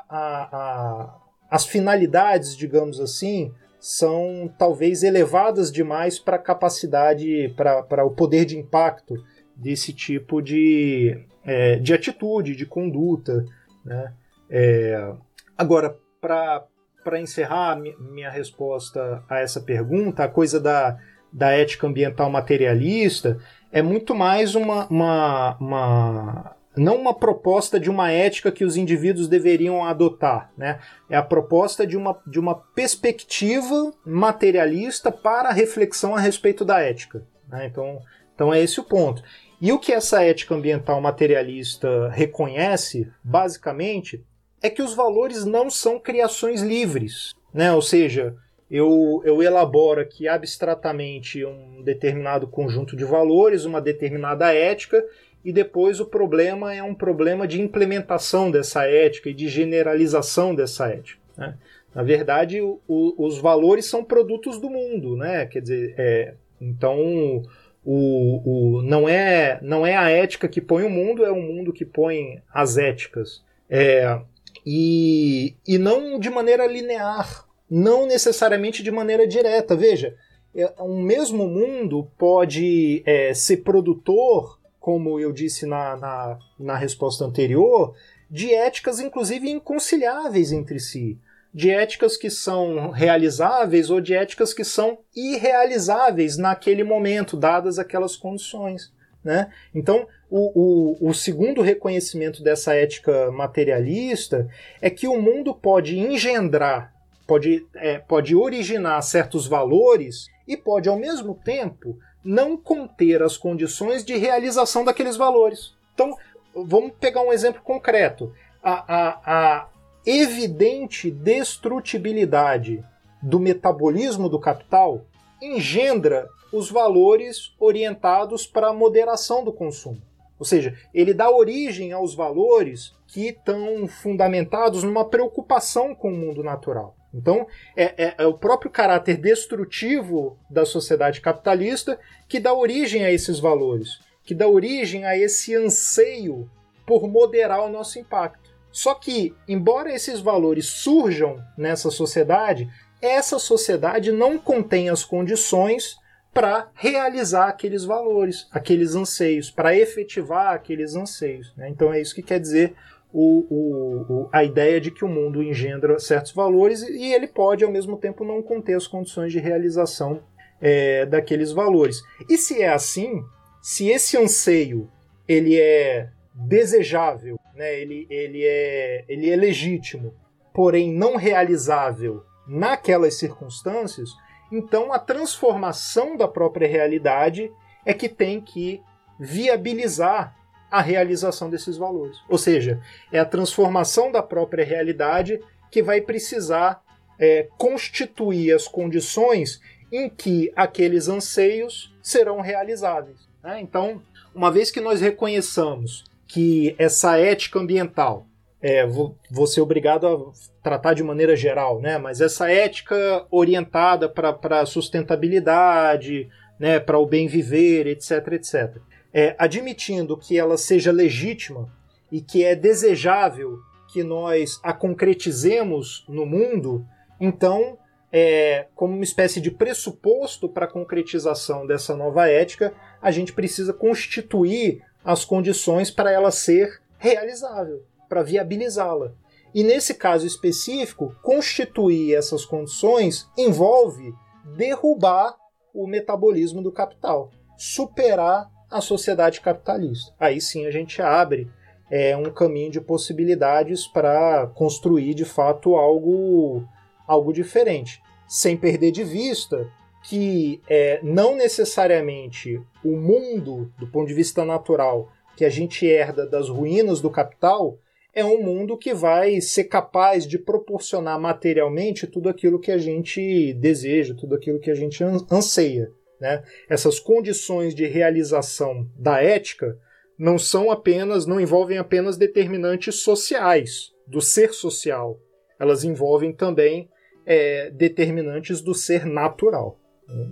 [0.10, 8.10] a, a, as finalidades, digamos assim, são talvez elevadas demais para a capacidade, para o
[8.10, 9.14] poder de impacto
[9.56, 13.46] desse tipo de, é, de atitude, de conduta.
[13.86, 14.12] Né?
[14.50, 15.14] É,
[15.56, 20.98] agora, para encerrar minha resposta a essa pergunta, a coisa da,
[21.32, 23.38] da ética ambiental materialista
[23.72, 29.28] é muito mais uma, uma, uma não uma proposta de uma ética que os indivíduos
[29.28, 30.80] deveriam adotar, né?
[31.10, 36.80] É a proposta de uma, de uma perspectiva materialista para a reflexão a respeito da
[36.80, 37.26] ética.
[37.48, 37.66] Né?
[37.66, 38.00] Então,
[38.34, 39.22] então é esse o ponto.
[39.62, 44.24] E o que essa ética ambiental materialista reconhece, basicamente,
[44.62, 47.34] é que os valores não são criações livres.
[47.54, 47.74] Né?
[47.74, 48.36] Ou seja,
[48.70, 55.04] eu, eu elaboro aqui abstratamente um determinado conjunto de valores, uma determinada ética,
[55.44, 60.88] e depois o problema é um problema de implementação dessa ética e de generalização dessa
[60.90, 61.20] ética.
[61.38, 61.56] Né?
[61.94, 65.46] Na verdade, o, o, os valores são produtos do mundo, né?
[65.46, 67.44] Quer dizer, é, então
[67.84, 71.86] o, não, é, não é a ética que põe o mundo, é o mundo que
[71.86, 73.44] põe as éticas.
[73.70, 74.20] É,
[74.66, 79.76] e, e não de maneira linear, não necessariamente de maneira direta.
[79.76, 80.16] Veja,
[80.56, 87.26] é, um mesmo mundo pode é, ser produtor como eu disse na, na, na resposta
[87.26, 87.94] anterior,
[88.30, 91.18] de éticas inclusive inconciliáveis entre si.
[91.52, 98.16] De éticas que são realizáveis ou de éticas que são irrealizáveis naquele momento, dadas aquelas
[98.16, 98.94] condições.
[99.24, 99.52] Né?
[99.74, 104.48] Então, o, o, o, segundo reconhecimento dessa ética materialista
[104.80, 106.94] é que o mundo pode engendrar,
[107.28, 114.04] pode, é, pode originar certos valores e pode, ao mesmo tempo, não conter as condições
[114.04, 115.74] de realização daqueles valores.
[115.94, 116.18] Então,
[116.54, 118.34] vamos pegar um exemplo concreto.
[118.62, 119.68] A, a, a
[120.06, 122.84] evidente destrutibilidade
[123.22, 125.06] do metabolismo do capital
[125.42, 130.02] engendra os valores orientados para a moderação do consumo.
[130.40, 136.42] Ou seja, ele dá origem aos valores que estão fundamentados numa preocupação com o mundo
[136.42, 136.96] natural.
[137.14, 143.12] Então, é, é, é, o próprio caráter destrutivo da sociedade capitalista que dá origem a
[143.12, 146.50] esses valores, que dá origem a esse anseio
[146.86, 148.50] por moderar o nosso impacto.
[148.72, 152.70] Só que, embora esses valores surjam nessa sociedade,
[153.02, 155.98] essa sociedade não contém as condições
[156.34, 161.54] para realizar aqueles valores, aqueles anseios, para efetivar aqueles anseios.
[161.56, 161.70] Né?
[161.70, 162.76] Então é isso que quer dizer
[163.12, 167.72] o, o, a ideia de que o mundo engendra certos valores e ele pode, ao
[167.72, 170.22] mesmo tempo, não conter as condições de realização
[170.62, 172.02] é, daqueles valores.
[172.30, 173.24] E se é assim,
[173.62, 174.90] se esse anseio
[175.28, 180.14] ele é desejável, né, ele, ele, é, ele é legítimo,
[180.54, 184.10] porém não realizável naquelas circunstâncias,
[184.52, 187.52] então a transformação da própria realidade
[187.86, 188.82] é que tem que
[189.20, 190.36] viabilizar
[190.70, 192.18] a realização desses valores.
[192.28, 192.80] Ou seja,
[193.12, 195.40] é a transformação da própria realidade
[195.72, 196.82] que vai precisar
[197.20, 199.60] é, constituir as condições
[199.92, 203.18] em que aqueles anseios serão realizáveis.
[203.44, 203.60] Né?
[203.62, 204.02] Então,
[204.34, 208.28] uma vez que nós reconheçamos que essa ética ambiental,
[208.62, 211.98] é, vou, vou, ser obrigado a tratar de maneira geral, né?
[211.98, 218.78] mas essa ética orientada para a sustentabilidade, né, para o bem viver, etc, etc
[219.14, 221.72] é, admitindo que ela seja legítima
[222.12, 223.60] e que é desejável
[223.92, 226.86] que nós a concretizemos no mundo,
[227.20, 227.78] então
[228.12, 233.74] é, como uma espécie de pressuposto para a concretização dessa nova ética, a gente precisa
[233.74, 239.14] constituir as condições para ela ser realizável, para viabilizá-la.
[239.54, 244.14] E nesse caso específico, constituir essas condições envolve
[244.56, 245.36] derrubar
[245.74, 250.14] o metabolismo do capital, superar a sociedade capitalista.
[250.20, 251.50] Aí sim a gente abre
[251.90, 256.64] é, um caminho de possibilidades para construir de fato algo,
[257.08, 259.68] algo diferente, sem perder de vista
[260.04, 266.26] que é, não necessariamente o mundo, do ponto de vista natural, que a gente herda
[266.26, 267.78] das ruínas do capital,
[268.14, 273.54] é um mundo que vai ser capaz de proporcionar materialmente tudo aquilo que a gente
[273.54, 275.92] deseja, tudo aquilo que a gente anseia.
[276.20, 276.44] Né?
[276.70, 279.78] Essas condições de realização da ética
[280.18, 285.20] não são apenas, não envolvem apenas determinantes sociais, do ser social.
[285.58, 286.90] Elas envolvem também
[287.26, 289.80] é, determinantes do ser natural.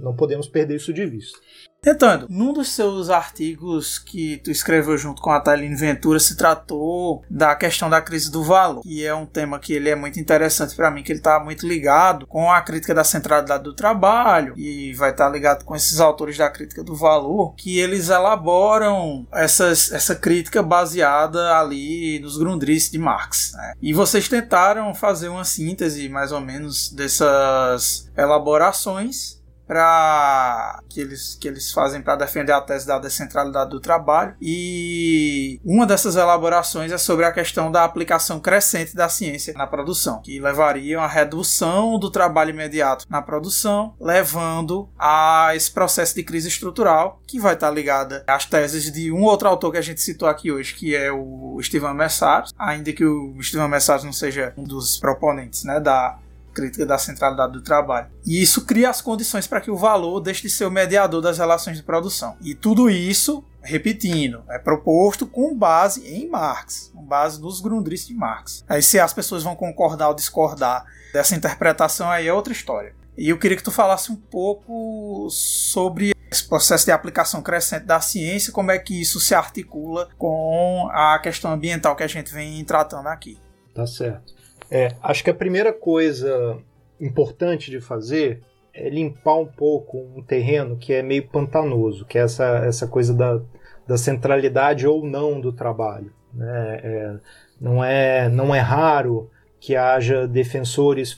[0.01, 1.37] Não podemos perder isso de vista.
[1.81, 7.23] Tentando, num dos seus artigos que tu escreveu junto com a Thaline Ventura se tratou
[7.29, 10.75] da questão da crise do valor, que é um tema que ele é muito interessante
[10.75, 14.91] para mim, que ele está muito ligado com a crítica da centralidade do trabalho e
[14.95, 19.91] vai estar tá ligado com esses autores da crítica do valor, que eles elaboram essas,
[19.91, 23.53] essa crítica baseada ali nos Grundrisse de Marx.
[23.53, 23.73] Né?
[23.81, 29.36] E vocês tentaram fazer uma síntese mais ou menos dessas elaborações
[29.67, 34.35] para que eles, que eles fazem para defender a tese da descentralidade do trabalho.
[34.41, 40.21] E uma dessas elaborações é sobre a questão da aplicação crescente da ciência na produção,
[40.21, 46.47] que levaria a redução do trabalho imediato na produção, levando a esse processo de crise
[46.47, 50.27] estrutural que vai estar ligada às teses de um outro autor que a gente citou
[50.27, 54.63] aqui hoje, que é o Steven Messars, ainda que o Steven Messars não seja um
[54.63, 56.17] dos proponentes né, da
[56.57, 58.07] crítica da centralidade do trabalho.
[58.25, 61.37] E isso cria as condições para que o valor deixe de ser o mediador das
[61.37, 62.35] relações de produção.
[62.41, 68.15] E tudo isso, repetindo, é proposto com base em Marx, com base nos Grundrisse de
[68.15, 68.65] Marx.
[68.67, 70.83] Aí se as pessoas vão concordar ou discordar
[71.13, 72.95] dessa interpretação aí é outra história.
[73.15, 78.01] E eu queria que tu falasse um pouco sobre esse processo de aplicação crescente da
[78.01, 82.63] ciência, como é que isso se articula com a questão ambiental que a gente vem
[82.65, 83.37] tratando aqui.
[83.73, 84.36] Tá certo.
[84.69, 86.57] É, acho que a primeira coisa
[86.99, 88.41] importante de fazer
[88.73, 93.13] é limpar um pouco um terreno que é meio pantanoso, que é essa, essa coisa
[93.13, 93.41] da,
[93.87, 96.11] da centralidade ou não do trabalho.
[96.33, 96.79] Né?
[96.83, 97.15] É,
[97.59, 101.15] não, é, não é raro que haja defensores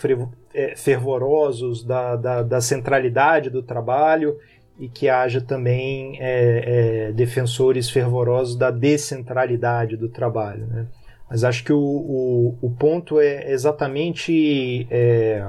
[0.54, 4.38] é, fervorosos da, da, da, centralidade do trabalho
[4.80, 10.66] e que haja também é, é, defensores fervorosos da descentralidade do trabalho.
[10.68, 10.88] Né?
[11.30, 15.46] Mas acho que o, o, o ponto é exatamente é,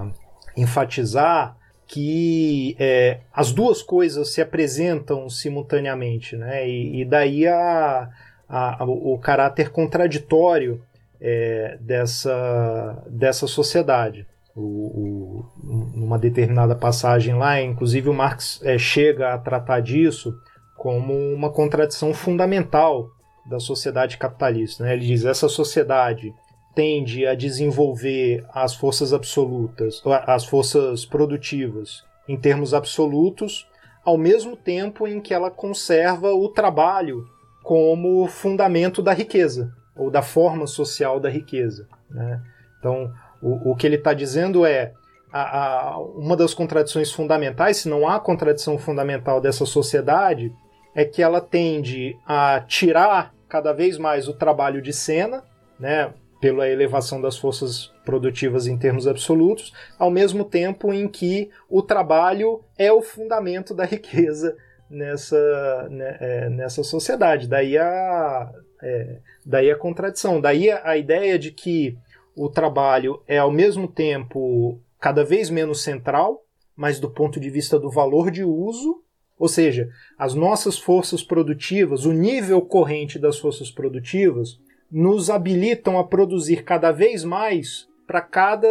[0.56, 1.56] enfatizar
[1.86, 6.68] que é, as duas coisas se apresentam simultaneamente, né?
[6.68, 8.08] E, e daí a,
[8.48, 10.80] a, o caráter contraditório
[11.20, 14.26] é, dessa, dessa sociedade.
[14.54, 15.46] O, o,
[15.94, 20.34] numa determinada passagem lá, inclusive o Marx é, chega a tratar disso
[20.76, 23.08] como uma contradição fundamental
[23.46, 24.84] da sociedade capitalista.
[24.84, 24.92] Né?
[24.92, 26.34] Ele diz essa sociedade
[26.74, 33.68] tende a desenvolver as forças absolutas, as forças produtivas em termos absolutos,
[34.04, 37.26] ao mesmo tempo em que ela conserva o trabalho
[37.62, 41.88] como fundamento da riqueza ou da forma social da riqueza.
[42.08, 42.40] Né?
[42.78, 43.12] Então,
[43.42, 44.92] o, o que ele está dizendo é
[45.32, 50.52] a, a, uma das contradições fundamentais, se não há contradição fundamental dessa sociedade,
[50.94, 55.42] é que ela tende a tirar cada vez mais o trabalho de cena,
[55.78, 61.82] né, pela elevação das forças produtivas em termos absolutos, ao mesmo tempo em que o
[61.82, 64.56] trabalho é o fundamento da riqueza
[64.88, 67.46] nessa, né, é, nessa sociedade.
[67.46, 68.50] Daí a,
[68.82, 71.96] é, daí a contradição, daí a, a ideia de que
[72.34, 76.42] o trabalho é ao mesmo tempo cada vez menos central,
[76.74, 79.02] mas do ponto de vista do valor de uso,
[79.40, 79.88] ou seja,
[80.18, 84.60] as nossas forças produtivas, o nível corrente das forças produtivas,
[84.92, 88.68] nos habilitam a produzir cada vez mais para cada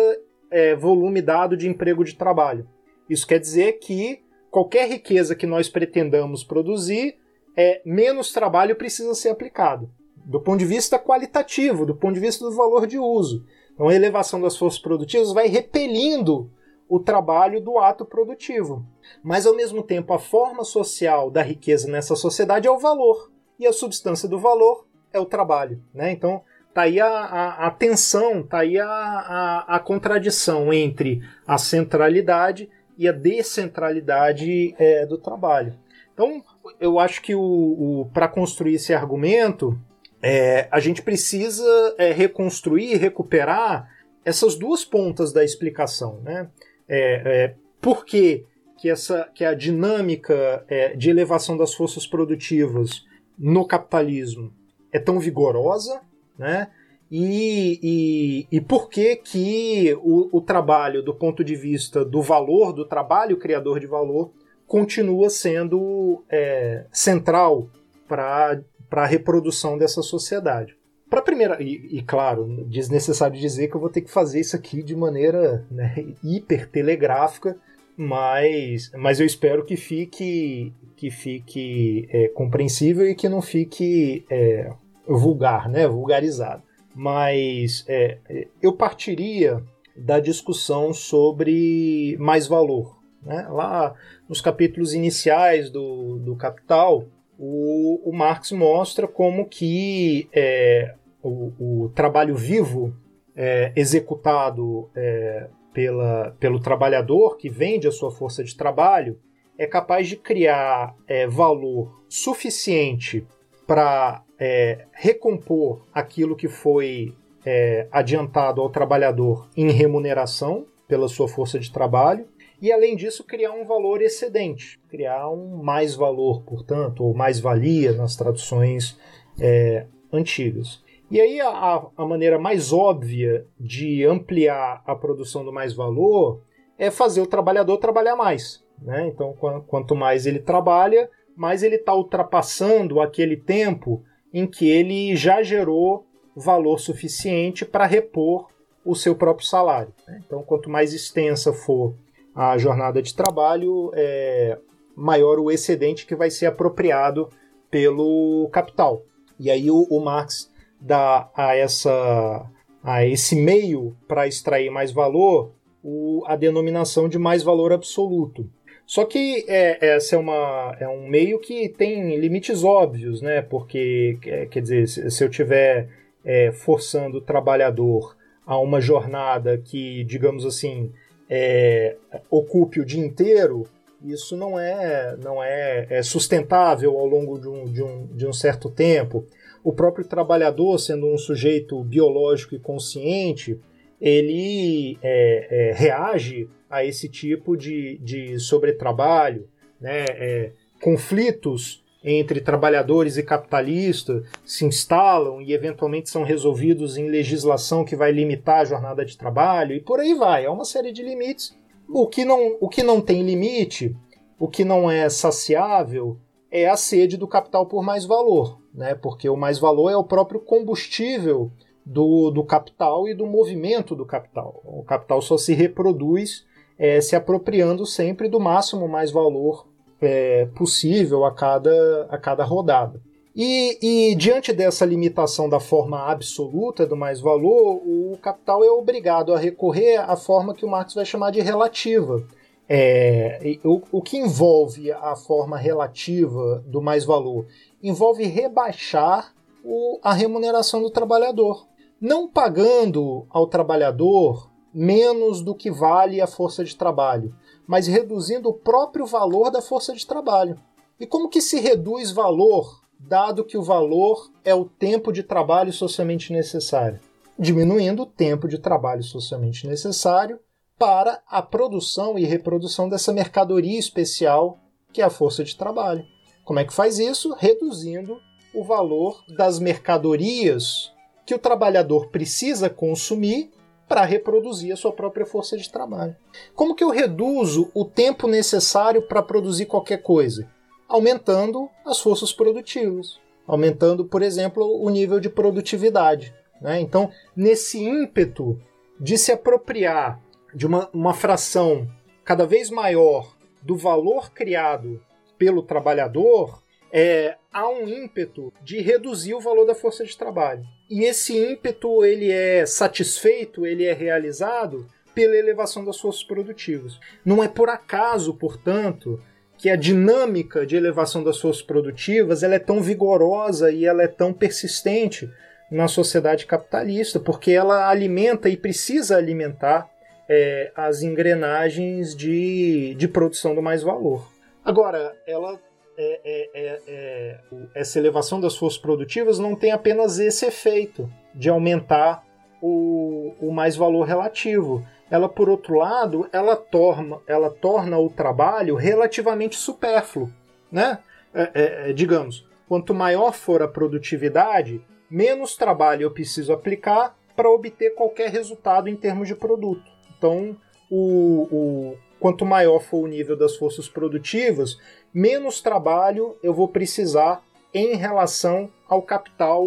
[0.51, 2.70] é, volume dado de emprego de trabalho.
[3.09, 7.17] Isso quer dizer que qualquer riqueza que nós pretendamos produzir,
[7.57, 9.89] é, menos trabalho precisa ser aplicado.
[10.24, 13.43] Do ponto de vista qualitativo, do ponto de vista do valor de uso.
[13.74, 16.51] Então, a elevação das forças produtivas vai repelindo
[16.88, 18.86] o trabalho do ato produtivo.
[19.24, 23.32] Mas, ao mesmo tempo, a forma social da riqueza nessa sociedade é o valor.
[23.60, 25.82] E a substância do valor é o trabalho.
[25.93, 26.12] Né?
[26.12, 26.43] Então,
[26.74, 32.70] Tá aí a, a, a tensão, tá aí a, a, a, contradição entre a centralidade
[32.97, 35.74] e a descentralidade é, do trabalho.
[36.14, 36.43] Então,
[36.80, 39.80] eu acho que o, o para construir esse argumento,
[40.22, 43.89] é, a gente precisa é, reconstruir, recuperar
[44.24, 46.22] essas duas pontas da explicação.
[46.22, 46.49] Né?
[46.88, 48.45] É, é por que,
[48.80, 53.05] que, essa, que a dinâmica é, de elevação das forças produtivas
[53.38, 54.53] no capitalismo
[54.91, 56.01] é tão vigorosa,
[56.38, 56.69] né?
[57.11, 62.71] E, e, e por que, que o, o trabalho, do ponto de vista do valor,
[62.71, 64.32] do trabalho criador de valor,
[64.67, 67.67] continua sendo é, central
[68.07, 68.61] para
[68.91, 70.77] a reprodução dessa sociedade.
[71.09, 74.84] Para primeira e, e, claro, desnecessário dizer que eu vou ter que fazer isso aqui
[74.84, 77.57] de maneira né, hiper telegráfica,
[78.02, 84.72] mas, mas eu espero que fique que fique é, compreensível e que não fique é,
[85.06, 86.64] vulgar, né, vulgarizado.
[86.95, 88.18] Mas é,
[88.62, 89.62] eu partiria
[89.95, 92.97] da discussão sobre mais valor.
[93.22, 93.45] Né?
[93.50, 93.93] Lá
[94.30, 97.06] nos capítulos iniciais do, do Capital,
[97.38, 102.93] o, o Marx mostra como que é, o, o, trabalho vivo
[103.36, 105.47] é, executado é,
[105.80, 109.17] pela, pelo trabalhador que vende a sua força de trabalho
[109.57, 113.25] é capaz de criar é, valor suficiente
[113.65, 117.15] para é, recompor aquilo que foi
[117.45, 122.27] é, adiantado ao trabalhador em remuneração pela sua força de trabalho
[122.61, 127.93] e, além disso, criar um valor excedente, criar um mais valor, portanto, ou mais valia
[127.93, 128.99] nas traduções
[129.39, 130.84] é, antigas.
[131.12, 136.41] E aí a, a, maneira mais óbvia de ampliar a produção do mais valor
[136.78, 138.64] é fazer o trabalhador trabalhar mais.
[138.80, 139.07] Né?
[139.07, 139.34] Então,
[139.68, 144.03] quanto mais ele trabalha, mais ele está ultrapassando aquele tempo
[144.34, 146.05] em que ele já gerou
[146.36, 148.47] valor suficiente para repor
[148.86, 149.91] o seu próprio salário.
[150.07, 150.22] Né?
[150.26, 151.95] Então, quanto mais extensa for
[152.36, 154.57] a jornada de trabalho, é,
[154.95, 157.30] maior o excedente que vai ser apropriado
[157.70, 159.03] pelo capital.
[159.39, 160.49] E aí o, o Marx
[160.80, 162.45] dá a, essa,
[162.84, 165.51] a esse meio para extrair mais valor
[165.84, 168.49] o, a denominação de mais valor absoluto.
[168.86, 173.41] Só que é, essa é, uma, é um meio que tem limites óbvios, né?
[173.41, 175.88] Porque, é, quer dizer, se eu tiver
[176.25, 180.91] é, forçando o trabalhador a uma jornada que, digamos assim,
[181.30, 181.97] é,
[182.32, 183.67] ocupe o dia inteiro,
[184.03, 188.34] isso não é, não é, é sustentável ao longo de um, de, um, de um
[188.34, 189.23] certo tempo.
[189.70, 193.59] O próprio trabalhador, sendo um sujeito biológico e consciente,
[194.01, 199.47] ele é, é, reage a esse tipo de, de sobretrabalho,
[199.80, 200.05] né?
[200.09, 200.51] É,
[200.82, 208.11] conflitos entre trabalhadores e capitalistas se instalam e eventualmente são resolvidos em legislação que vai
[208.11, 210.45] limitar a jornada de trabalho e por aí vai.
[210.45, 211.55] É uma série de limites.
[211.88, 213.95] O que não, o que não tem limite,
[214.39, 216.17] o que não é saciável,
[216.49, 218.95] é a sede do capital por mais valor, né?
[218.95, 221.51] porque o mais valor é o próprio combustível
[221.86, 224.61] do, do capital e do movimento do capital.
[224.63, 226.45] O capital só se reproduz
[226.78, 229.67] é, se apropriando sempre do máximo mais valor
[230.01, 233.01] é, possível a cada, a cada rodada.
[233.36, 233.78] E,
[234.11, 239.38] e, diante dessa limitação da forma absoluta do mais valor, o capital é obrigado a
[239.38, 242.24] recorrer à forma que o Marx vai chamar de relativa.
[242.72, 247.47] É, o, o que envolve a forma relativa do mais valor?
[247.82, 251.65] Envolve rebaixar o, a remuneração do trabalhador,
[251.99, 258.53] não pagando ao trabalhador menos do que vale a força de trabalho, mas reduzindo o
[258.53, 260.55] próprio valor da força de trabalho.
[260.99, 265.74] E como que se reduz valor, dado que o valor é o tempo de trabalho
[265.74, 266.99] socialmente necessário?
[267.38, 270.39] Diminuindo o tempo de trabalho socialmente necessário
[270.80, 274.57] para a produção e reprodução dessa mercadoria especial
[274.93, 276.05] que é a força de trabalho.
[276.45, 277.36] Como é que faz isso?
[277.38, 278.17] Reduzindo
[278.55, 280.91] o valor das mercadorias
[281.25, 283.51] que o trabalhador precisa consumir
[283.88, 286.15] para reproduzir a sua própria força de trabalho.
[286.55, 290.47] Como que eu reduzo o tempo necessário para produzir qualquer coisa?
[290.88, 296.34] Aumentando as forças produtivas, aumentando, por exemplo, o nível de produtividade.
[296.61, 296.80] Né?
[296.80, 298.59] Então, nesse ímpeto
[298.99, 300.19] de se apropriar
[300.54, 301.88] de uma, uma fração
[302.24, 305.02] cada vez maior do valor criado
[305.38, 310.64] pelo trabalhador, é, há um ímpeto de reduzir o valor da força de trabalho.
[310.89, 317.00] E esse ímpeto ele é satisfeito, ele é realizado pela elevação das forças produtivas.
[317.26, 319.20] Não é por acaso, portanto,
[319.58, 324.08] que a dinâmica de elevação das forças produtivas ela é tão vigorosa e ela é
[324.08, 325.30] tão persistente
[325.70, 329.89] na sociedade capitalista, porque ela alimenta e precisa alimentar
[330.30, 334.32] é, as engrenagens de, de produção do mais valor.
[334.63, 335.59] Agora, ela
[335.97, 337.39] é, é, é, é
[337.73, 342.23] essa elevação das forças produtivas não tem apenas esse efeito de aumentar
[342.61, 344.86] o, o mais valor relativo.
[345.09, 350.32] Ela, por outro lado, ela torna, ela torna o trabalho relativamente supérfluo.
[350.71, 350.99] Né?
[351.34, 358.30] É, digamos, quanto maior for a produtividade, menos trabalho eu preciso aplicar para obter qualquer
[358.30, 359.99] resultado em termos de produto.
[360.20, 360.55] Então,
[360.91, 364.78] o, o, quanto maior for o nível das forças produtivas,
[365.13, 367.41] menos trabalho eu vou precisar
[367.74, 369.65] em relação ao capital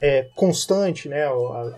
[0.00, 1.24] é, constante, né?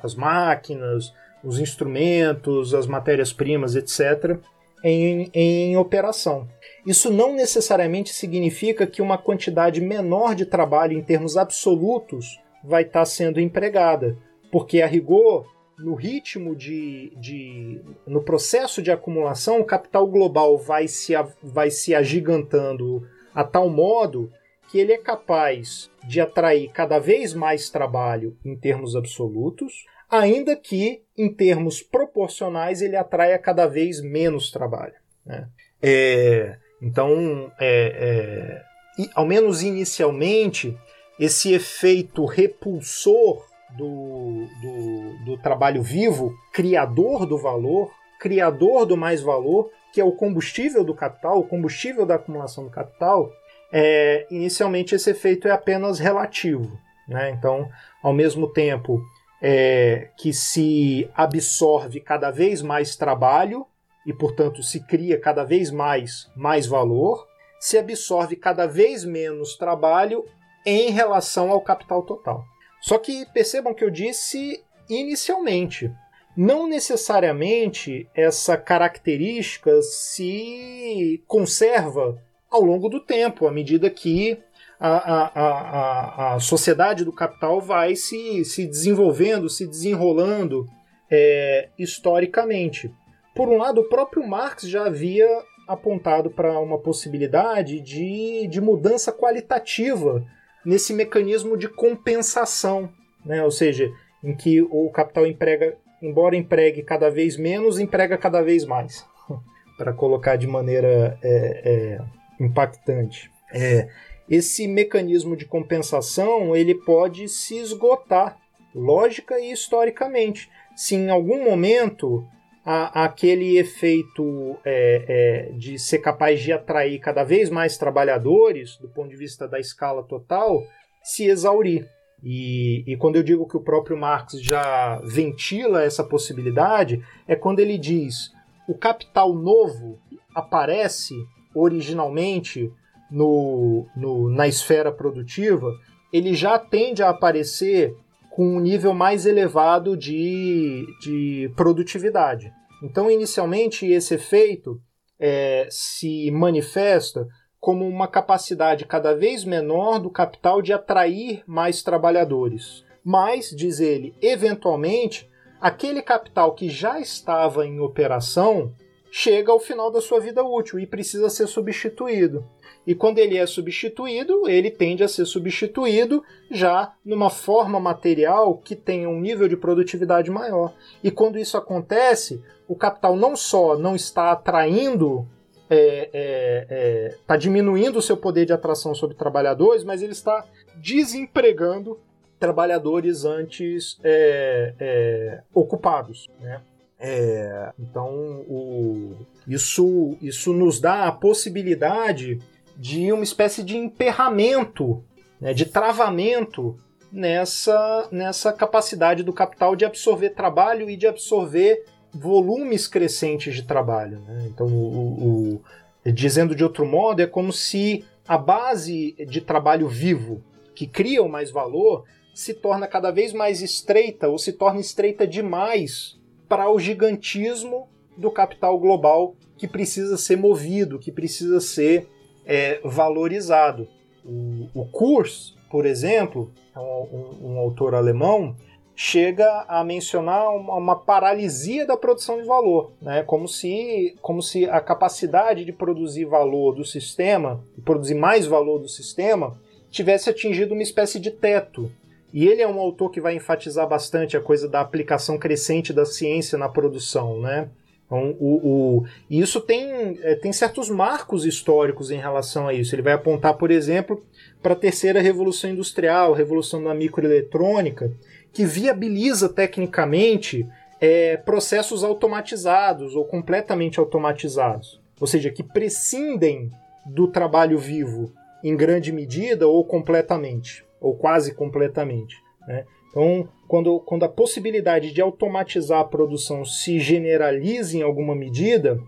[0.02, 1.12] as máquinas,
[1.44, 4.38] os instrumentos, as matérias-primas, etc.,
[4.82, 6.48] em, em operação.
[6.86, 13.04] Isso não necessariamente significa que uma quantidade menor de trabalho em termos absolutos vai estar
[13.04, 14.16] sendo empregada,
[14.50, 15.46] porque a rigor,
[15.82, 21.12] no ritmo de, de no processo de acumulação, o capital global vai se,
[21.42, 24.32] vai se agigantando a tal modo
[24.70, 31.02] que ele é capaz de atrair cada vez mais trabalho em termos absolutos, ainda que
[31.16, 34.94] em termos proporcionais ele atraia cada vez menos trabalho.
[35.26, 35.48] Né?
[35.82, 38.62] É, então, é,
[38.98, 40.76] é, ao menos inicialmente,
[41.18, 43.44] esse efeito repulsor
[43.76, 50.12] do, do, do trabalho vivo, criador do valor, criador do mais valor, que é o
[50.12, 53.30] combustível do capital, o combustível da acumulação do capital,
[53.72, 56.78] é, inicialmente esse efeito é apenas relativo.
[57.08, 57.30] Né?
[57.30, 57.68] Então,
[58.02, 59.02] ao mesmo tempo
[59.42, 63.66] é, que se absorve cada vez mais trabalho
[64.06, 67.26] e, portanto, se cria cada vez mais, mais valor,
[67.58, 70.24] se absorve cada vez menos trabalho
[70.64, 72.44] em relação ao capital total.
[72.80, 74.62] Só que percebam que eu disse
[74.94, 75.90] inicialmente.
[76.36, 82.18] Não necessariamente essa característica se conserva
[82.50, 84.38] ao longo do tempo, à medida que
[84.78, 90.66] a, a, a, a sociedade do capital vai se, se desenvolvendo, se desenrolando
[91.10, 92.90] é, historicamente.
[93.34, 95.28] Por um lado, o próprio Marx já havia
[95.68, 100.24] apontado para uma possibilidade de, de mudança qualitativa
[100.64, 102.90] nesse mecanismo de compensação,
[103.24, 103.42] né?
[103.44, 103.88] ou seja,
[104.22, 109.06] em que o capital emprega, embora empregue cada vez menos, emprega cada vez mais,
[109.78, 113.30] para colocar de maneira é, é, impactante.
[113.52, 113.88] É,
[114.28, 118.38] esse mecanismo de compensação ele pode se esgotar,
[118.74, 120.48] lógica e historicamente.
[120.76, 122.24] Se em algum momento
[122.64, 128.88] a, aquele efeito é, é, de ser capaz de atrair cada vez mais trabalhadores, do
[128.88, 130.62] ponto de vista da escala total,
[131.02, 131.88] se exaurir.
[132.22, 137.60] E, e, quando eu digo que o próprio Marx já ventila essa possibilidade, é quando
[137.60, 138.32] ele diz
[138.68, 139.98] o capital novo
[140.34, 141.14] aparece
[141.54, 142.70] originalmente
[143.10, 145.72] no, no, na esfera produtiva,
[146.12, 147.96] ele já tende a aparecer
[148.30, 152.52] com um nível mais elevado de, de produtividade.
[152.82, 154.80] Então, inicialmente, esse efeito
[155.18, 157.26] é, se manifesta
[157.60, 162.84] como uma capacidade cada vez menor do capital de atrair mais trabalhadores.
[163.04, 165.28] Mas, diz ele, eventualmente,
[165.60, 168.72] aquele capital que já estava em operação
[169.10, 172.44] chega ao final da sua vida útil e precisa ser substituído.
[172.86, 178.74] E quando ele é substituído, ele tende a ser substituído já numa forma material que
[178.74, 180.72] tenha um nível de produtividade maior.
[181.02, 185.26] E quando isso acontece, o capital não só não está atraindo,
[185.70, 190.44] é, é, é, tá diminuindo o seu poder de atração sobre trabalhadores, mas ele está
[190.76, 191.98] desempregando
[192.40, 196.28] trabalhadores antes é, ocupados.
[196.40, 196.60] Né?
[196.98, 199.14] É, então, o,
[199.46, 202.38] isso, isso nos dá a possibilidade
[202.76, 205.02] de uma espécie de emperramento,
[205.40, 206.78] né, de travamento
[207.12, 214.20] nessa, nessa capacidade do capital de absorver trabalho e de absorver volumes crescentes de trabalho.
[214.20, 214.48] Né?
[214.48, 215.60] Então, o,
[216.04, 220.42] o, dizendo de outro modo, é como se a base de trabalho vivo
[220.74, 222.04] que cria o mais valor
[222.34, 228.30] se torna cada vez mais estreita ou se torna estreita demais para o gigantismo do
[228.30, 232.08] capital global que precisa ser movido, que precisa ser
[232.46, 233.86] é, valorizado.
[234.24, 238.56] O, o Kurs, por exemplo, é um, um, autor alemão,
[239.02, 243.22] chega a mencionar uma, uma, paralisia da produção de valor, né?
[243.22, 248.90] como, se, como se a capacidade de produzir valor do sistema, produzir mais valor do
[248.90, 249.58] sistema,
[249.90, 251.90] tivesse atingido uma espécie de teto
[252.30, 256.04] E ele é um autor que vai enfatizar bastante a coisa da aplicação crescente da
[256.04, 257.70] ciência na produção, né?
[258.04, 262.92] Então, o, o, e isso tem, é, tem certos marcos históricos em relação a isso.
[262.92, 264.22] Ele vai apontar, por exemplo,
[264.60, 268.12] para a terceira revolução industrial, revolução da microeletrônica,
[268.52, 270.66] que viabiliza tecnicamente
[271.00, 276.70] é, processos automatizados ou completamente automatizados, ou seja, que prescindem
[277.06, 278.32] do trabalho vivo
[278.62, 282.36] em grande medida ou completamente, ou quase completamente.
[282.66, 282.84] Né?
[283.08, 289.00] Então, quando, quando a possibilidade de automatizar a produção se generaliza em alguma medida,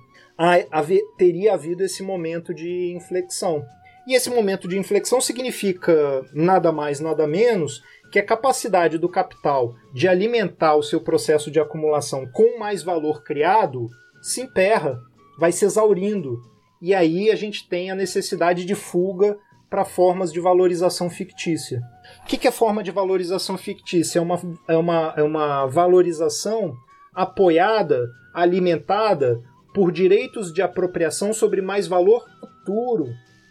[1.17, 3.65] teria havido esse momento de inflexão.
[4.07, 7.83] E esse momento de inflexão significa nada mais, nada menos
[8.13, 13.25] que a capacidade do capital de alimentar o seu processo de acumulação com mais valor
[13.25, 13.89] criado
[14.21, 15.01] se emperra,
[15.39, 16.39] vai se exaurindo.
[16.81, 19.39] E aí a gente tem a necessidade de fuga
[19.71, 21.81] para formas de valorização fictícia.
[22.23, 24.19] O que, é forma de valorização fictícia?
[24.19, 26.75] É uma, é, uma, é uma valorização
[27.15, 29.41] apoiada, alimentada
[29.75, 33.09] por direitos de apropriação sobre mais valor futuro,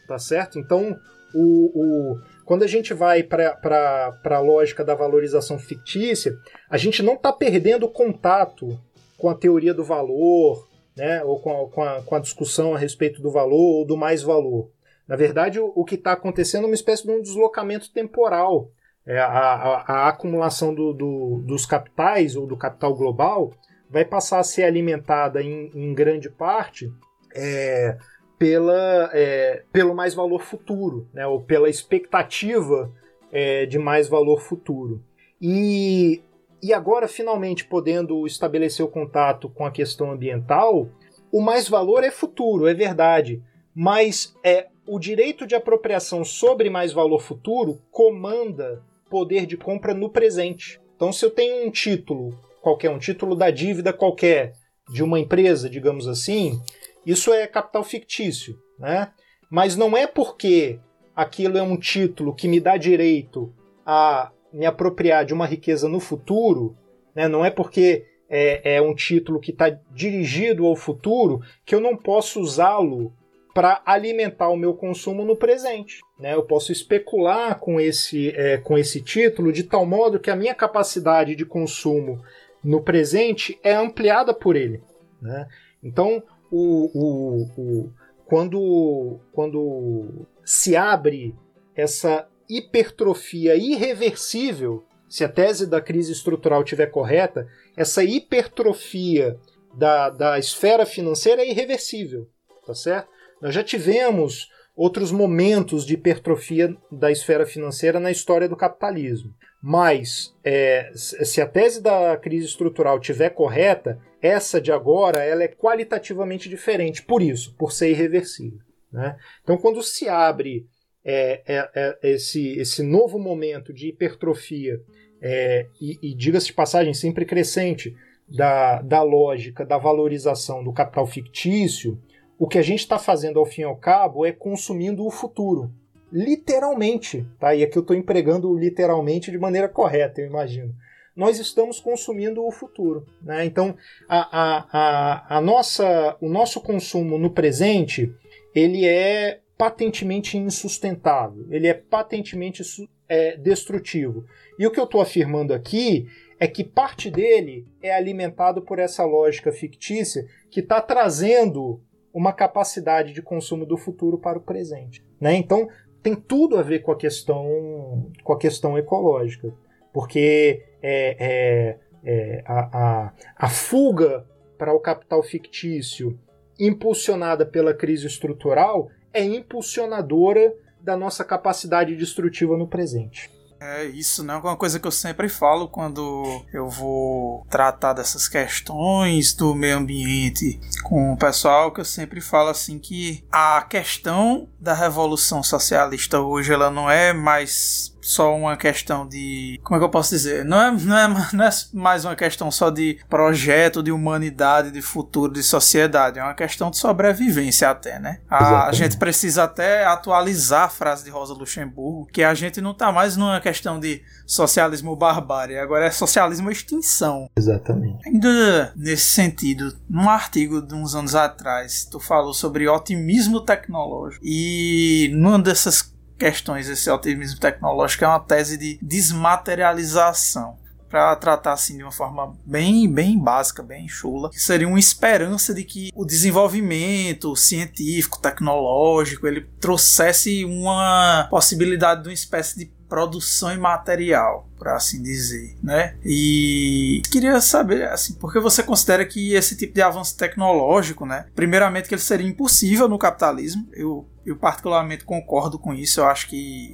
[0.07, 0.59] tá certo?
[0.59, 0.95] Então,
[1.33, 6.35] o, o, quando a gente vai para a lógica da valorização fictícia,
[6.69, 8.79] a gente não está perdendo contato
[9.17, 12.77] com a teoria do valor, né, ou com a, com, a, com a discussão a
[12.77, 14.69] respeito do valor ou do mais valor.
[15.07, 18.69] Na verdade, o, o que está acontecendo é uma espécie de um deslocamento temporal.
[19.05, 23.51] É, a, a, a, acumulação do, do, dos capitais ou do capital global
[23.89, 26.87] vai passar a ser alimentada em, em grande parte
[27.33, 27.97] é,
[28.41, 32.91] pela, é, pelo mais valor futuro, né, ou pela expectativa
[33.31, 34.99] é, de mais valor futuro.
[35.39, 36.23] E,
[36.59, 40.89] e agora, finalmente, podendo estabelecer o contato com a questão ambiental,
[41.31, 43.43] o mais valor é futuro, é verdade,
[43.75, 50.09] mas é o direito de apropriação sobre mais valor futuro comanda poder de compra no
[50.09, 50.81] presente.
[50.95, 54.53] Então, se eu tenho um título, qualquer, um título da dívida qualquer,
[54.91, 56.59] de uma empresa, digamos assim,
[57.05, 59.11] isso é capital fictício, né?
[59.49, 60.79] Mas não é porque
[61.15, 63.53] aquilo é um título que me dá direito
[63.85, 66.75] a me apropriar de uma riqueza no futuro,
[67.15, 67.27] né?
[67.27, 71.97] não é porque é, é um título que está dirigido ao futuro que eu não
[71.97, 73.13] posso usá-lo
[73.53, 75.99] para alimentar o meu consumo no presente.
[76.17, 76.33] Né?
[76.33, 80.55] Eu posso especular com esse, é, com esse título de tal modo que a minha
[80.55, 82.23] capacidade de consumo
[82.63, 84.81] no presente é ampliada por ele.
[85.21, 85.47] Né?
[85.83, 87.93] Então, o, o, o,
[88.25, 91.33] quando, quando se abre
[91.75, 99.39] essa hipertrofia irreversível, se a tese da crise estrutural estiver correta, essa hipertrofia
[99.73, 102.27] da, da esfera financeira é irreversível,
[102.65, 103.09] tá certo?
[103.41, 109.33] Nós já tivemos outros momentos de hipertrofia da esfera financeira na história do capitalismo.
[109.61, 115.47] Mas, é, se a tese da crise estrutural estiver correta, essa de agora ela é
[115.47, 118.59] qualitativamente diferente, por isso, por ser irreversível.
[118.91, 119.15] Né?
[119.43, 120.65] Então, quando se abre
[121.05, 124.81] é, é, é esse, esse novo momento de hipertrofia,
[125.21, 127.95] é, e, e diga-se de passagem, sempre crescente,
[128.27, 132.01] da, da lógica da valorização do capital fictício,
[132.39, 135.71] o que a gente está fazendo ao fim e ao cabo é consumindo o futuro.
[136.11, 137.55] Literalmente, tá?
[137.55, 140.73] E aqui eu estou empregando literalmente de maneira correta, eu imagino.
[141.15, 143.05] Nós estamos consumindo o futuro.
[143.21, 143.45] Né?
[143.45, 143.75] Então,
[144.07, 148.13] a, a, a, a nossa, o nosso consumo no presente
[148.53, 152.63] ele é patentemente insustentável, ele é patentemente
[153.07, 154.25] é, destrutivo.
[154.57, 156.07] E o que eu estou afirmando aqui
[156.39, 161.79] é que parte dele é alimentado por essa lógica fictícia que está trazendo
[162.11, 165.05] uma capacidade de consumo do futuro para o presente.
[165.19, 165.35] Né?
[165.35, 165.69] Então
[166.01, 169.53] tem tudo a ver com a questão, com a questão ecológica,
[169.93, 174.25] porque é, é, é a, a, a fuga
[174.57, 176.19] para o capital fictício
[176.59, 183.31] impulsionada pela crise estrutural é impulsionadora da nossa capacidade destrutiva no presente.
[183.63, 184.35] É isso, né?
[184.37, 190.59] Uma coisa que eu sempre falo quando eu vou tratar dessas questões do meio ambiente
[190.81, 196.51] com o pessoal, que eu sempre falo assim que a questão da revolução socialista hoje
[196.51, 199.59] ela não é mais só uma questão de.
[199.63, 200.43] Como é que eu posso dizer?
[200.43, 204.81] Não é, não, é, não é mais uma questão só de projeto, de humanidade, de
[204.81, 206.19] futuro, de sociedade.
[206.19, 208.19] É uma questão de sobrevivência até, né?
[208.29, 212.73] A, a gente precisa até atualizar a frase de Rosa Luxemburgo, que a gente não
[212.73, 217.29] tá mais numa questão de socialismo barbárie, agora é socialismo extinção.
[217.37, 218.07] Exatamente.
[218.07, 224.23] Ainda nesse sentido, num artigo de uns anos atrás, tu falou sobre otimismo tecnológico.
[224.25, 225.91] E numa dessas
[226.21, 226.69] questões.
[226.69, 232.87] Esse otimismo tecnológico é uma tese de desmaterialização para tratar assim de uma forma bem,
[232.87, 239.49] bem básica, bem chula, que seria uma esperança de que o desenvolvimento científico, tecnológico, ele
[239.59, 245.95] trouxesse uma possibilidade de uma espécie de produção imaterial, por assim dizer, né?
[246.03, 251.27] E queria saber, assim, por que você considera que esse tipo de avanço tecnológico, né?
[251.33, 253.65] Primeiramente que ele seria impossível no capitalismo.
[253.71, 256.01] Eu, eu particularmente concordo com isso.
[256.01, 256.73] Eu acho que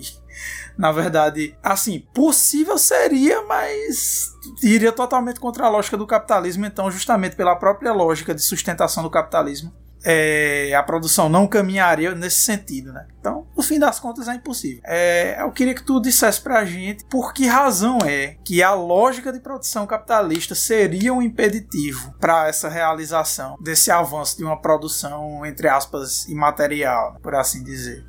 [0.75, 4.31] na verdade, assim, possível seria, mas
[4.63, 6.65] iria totalmente contra a lógica do capitalismo.
[6.65, 9.71] Então, justamente pela própria lógica de sustentação do capitalismo,
[10.09, 13.05] é, a produção não caminharia nesse sentido, né?
[13.19, 14.81] Então, no fim das contas, é impossível.
[14.85, 19.33] É, eu queria que tu dissesse pra gente por que razão é que a lógica
[19.33, 25.67] de produção capitalista seria um impeditivo para essa realização desse avanço de uma produção, entre
[25.67, 28.05] aspas, imaterial, por assim dizer.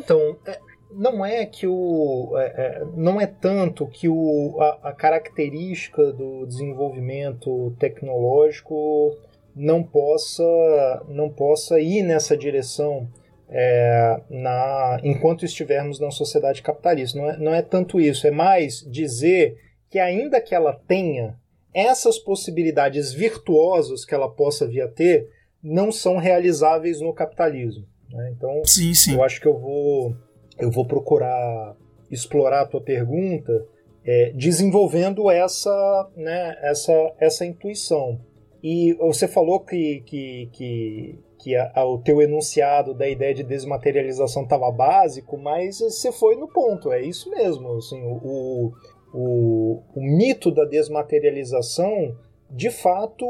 [0.00, 0.58] Então, é,
[0.90, 6.44] não é que o é, é, não é tanto que o, a, a, característica do
[6.44, 9.16] desenvolvimento tecnológico
[9.56, 10.44] não possa
[11.08, 13.08] não possa ir nessa direção
[13.48, 18.84] é, na enquanto estivermos na sociedade capitalista não é, não é tanto isso é mais
[18.88, 19.56] dizer
[19.88, 21.38] que ainda que ela tenha
[21.72, 25.28] essas possibilidades virtuosas que ela possa vir a ter
[25.62, 28.34] não são realizáveis no capitalismo né?
[28.36, 29.14] então sim, sim.
[29.14, 30.14] eu acho que eu vou
[30.58, 31.74] eu vou procurar
[32.10, 33.66] explorar a tua pergunta
[34.06, 38.20] é, desenvolvendo essa, né, essa, essa intuição.
[38.62, 43.42] E você falou que, que, que, que a, a, o teu enunciado da ideia de
[43.42, 47.76] desmaterialização estava básico, mas você foi no ponto, é isso mesmo.
[47.76, 48.72] Assim, o,
[49.12, 52.16] o, o mito da desmaterialização,
[52.50, 53.26] de fato,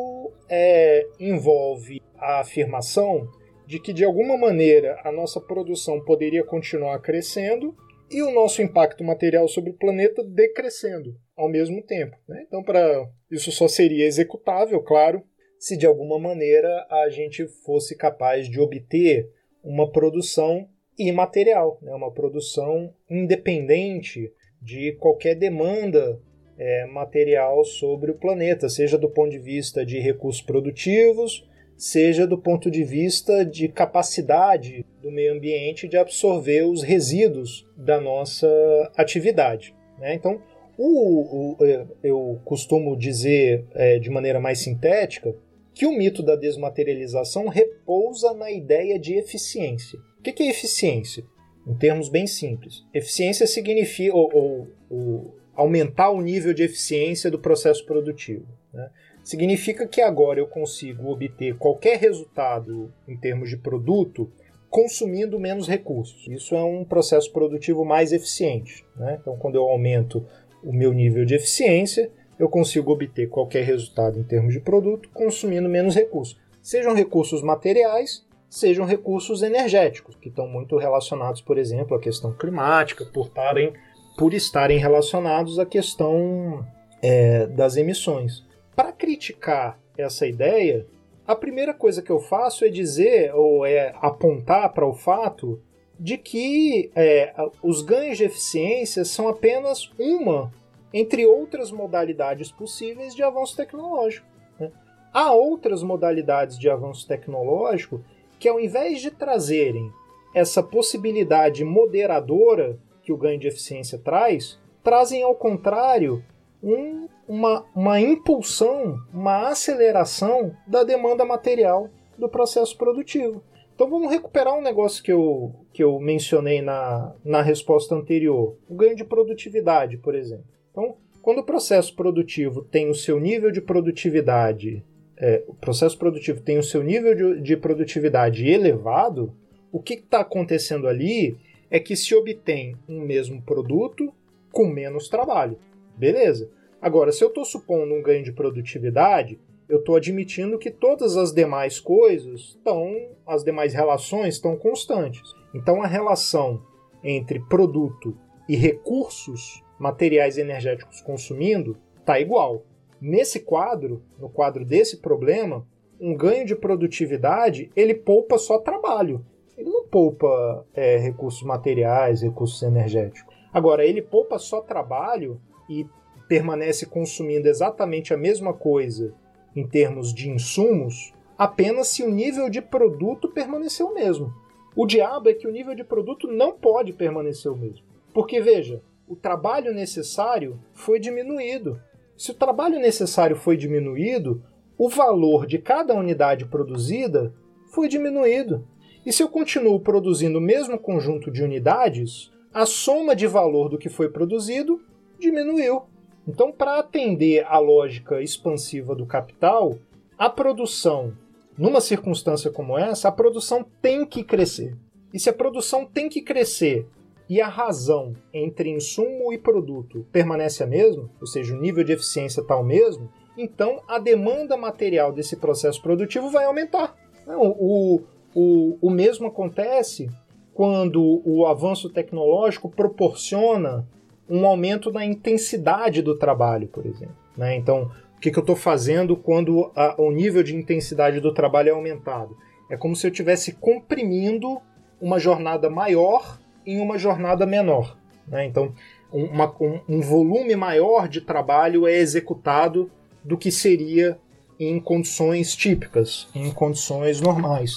[0.48, 3.28] é, envolve a afirmação
[3.66, 7.74] de que de alguma maneira a nossa produção poderia continuar crescendo
[8.10, 12.16] e o nosso impacto material sobre o planeta decrescendo ao mesmo tempo.
[12.28, 12.44] Né?
[12.46, 15.22] Então, para isso só seria executável, claro,
[15.58, 19.28] se de alguma maneira a gente fosse capaz de obter
[19.62, 21.92] uma produção imaterial, né?
[21.94, 24.32] uma produção independente
[24.62, 26.20] de qualquer demanda
[26.58, 31.46] é, material sobre o planeta, seja do ponto de vista de recursos produtivos,
[31.76, 38.00] seja do ponto de vista de capacidade do meio ambiente de absorver os resíduos da
[38.00, 38.48] nossa
[38.96, 39.74] atividade.
[39.98, 40.14] Né?
[40.14, 40.40] Então,
[40.78, 41.56] o, o,
[42.02, 45.34] eu costumo dizer é, de maneira mais sintética
[45.74, 49.98] que o mito da desmaterialização repousa na ideia de eficiência.
[50.18, 51.24] O que é eficiência?
[51.66, 57.38] Em termos bem simples, eficiência significa ou, ou, ou aumentar o nível de eficiência do
[57.38, 58.46] processo produtivo.
[58.72, 58.88] Né?
[59.26, 64.30] Significa que agora eu consigo obter qualquer resultado em termos de produto
[64.70, 66.28] consumindo menos recursos.
[66.28, 68.86] Isso é um processo produtivo mais eficiente.
[68.94, 69.18] Né?
[69.20, 70.24] Então, quando eu aumento
[70.62, 72.08] o meu nível de eficiência,
[72.38, 76.38] eu consigo obter qualquer resultado em termos de produto consumindo menos recursos.
[76.62, 83.04] Sejam recursos materiais, sejam recursos energéticos, que estão muito relacionados, por exemplo, à questão climática,
[83.06, 83.72] por, tarem,
[84.16, 86.64] por estarem relacionados à questão
[87.02, 88.45] é, das emissões.
[88.76, 90.86] Para criticar essa ideia,
[91.26, 95.58] a primeira coisa que eu faço é dizer ou é apontar para o fato
[95.98, 100.52] de que é, os ganhos de eficiência são apenas uma
[100.92, 104.26] entre outras modalidades possíveis de avanço tecnológico.
[104.60, 104.70] Né?
[105.10, 108.04] Há outras modalidades de avanço tecnológico
[108.38, 109.90] que, ao invés de trazerem
[110.34, 116.22] essa possibilidade moderadora que o ganho de eficiência traz, trazem ao contrário
[116.62, 123.42] um uma, uma impulsão, uma aceleração da demanda material do processo produtivo.
[123.74, 128.74] Então vamos recuperar um negócio que eu, que eu mencionei na, na resposta anterior, o
[128.74, 130.46] ganho de produtividade, por exemplo.
[130.70, 134.82] Então, quando o processo produtivo tem o seu nível de produtividade,
[135.18, 139.32] é, o processo produtivo tem o seu nível de, de produtividade elevado,
[139.70, 141.36] o que está acontecendo ali
[141.70, 144.12] é que se obtém um mesmo produto
[144.52, 145.58] com menos trabalho.
[145.96, 146.48] Beleza.
[146.80, 151.32] Agora, se eu estou supondo um ganho de produtividade, eu estou admitindo que todas as
[151.32, 152.94] demais coisas estão,
[153.26, 155.22] as demais relações estão constantes.
[155.54, 156.62] Então a relação
[157.02, 158.16] entre produto
[158.48, 162.62] e recursos materiais energéticos consumindo está igual.
[163.00, 165.66] Nesse quadro, no quadro desse problema,
[166.00, 169.24] um ganho de produtividade ele poupa só trabalho.
[169.56, 173.34] Ele não poupa é, recursos materiais, recursos energéticos.
[173.52, 175.86] Agora, ele poupa só trabalho e
[176.28, 179.14] permanece consumindo exatamente a mesma coisa
[179.54, 184.32] em termos de insumos, apenas se o nível de produto permaneceu o mesmo.
[184.76, 187.84] O diabo é que o nível de produto não pode permanecer o mesmo.
[188.12, 191.80] Porque, veja, o trabalho necessário foi diminuído.
[192.16, 194.42] Se o trabalho necessário foi diminuído,
[194.76, 197.32] o valor de cada unidade produzida
[197.72, 198.66] foi diminuído.
[199.04, 203.78] E se eu continuo produzindo o mesmo conjunto de unidades, a soma de valor do
[203.78, 204.82] que foi produzido
[205.18, 205.82] diminuiu.
[206.26, 209.78] Então, para atender à lógica expansiva do capital,
[210.18, 211.12] a produção
[211.56, 214.76] numa circunstância como essa, a produção tem que crescer.
[215.12, 216.86] E se a produção tem que crescer
[217.28, 221.92] e a razão entre insumo e produto permanece a mesma, ou seja, o nível de
[221.92, 226.94] eficiência está o mesmo, então a demanda material desse processo produtivo vai aumentar.
[227.26, 228.02] O,
[228.34, 230.08] o, o mesmo acontece
[230.54, 233.86] quando o avanço tecnológico proporciona
[234.28, 237.16] um aumento na intensidade do trabalho, por exemplo.
[237.36, 237.56] Né?
[237.56, 241.68] Então, o que, que eu estou fazendo quando a, o nível de intensidade do trabalho
[241.68, 242.36] é aumentado?
[242.68, 244.60] É como se eu estivesse comprimindo
[245.00, 247.96] uma jornada maior em uma jornada menor.
[248.26, 248.46] Né?
[248.46, 248.72] Então,
[249.12, 252.90] uma, um, um volume maior de trabalho é executado
[253.22, 254.18] do que seria
[254.58, 257.72] em condições típicas, em condições normais.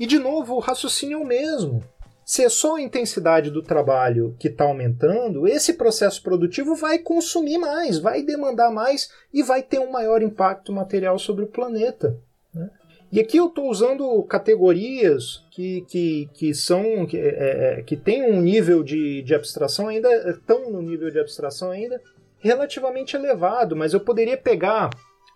[0.00, 1.84] E, de novo, o raciocínio é o mesmo
[2.24, 7.58] se é só a intensidade do trabalho que está aumentando, esse processo produtivo vai consumir
[7.58, 12.18] mais, vai demandar mais e vai ter um maior impacto material sobre o planeta.
[12.54, 12.70] Né?
[13.10, 18.22] E aqui eu estou usando categorias que, que, que são que, é, é que têm
[18.22, 22.00] um nível de, de abstração ainda, estão no nível de abstração ainda
[22.38, 24.90] relativamente elevado, mas eu poderia pegar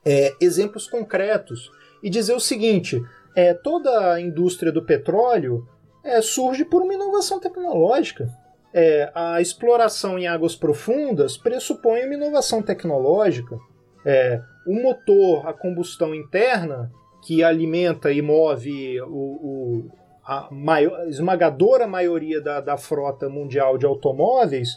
[0.04, 1.70] é, exemplos concretos
[2.02, 3.02] e dizer o seguinte:
[3.34, 5.68] é, toda a indústria do petróleo
[6.06, 8.30] é, surge por uma inovação tecnológica.
[8.72, 13.58] É, a exploração em águas profundas pressupõe uma inovação tecnológica.
[14.04, 16.90] É, o motor a combustão interna,
[17.24, 19.90] que alimenta e move o, o
[20.24, 24.70] a maior, esmagadora maioria da, da, frota mundial de automóveis,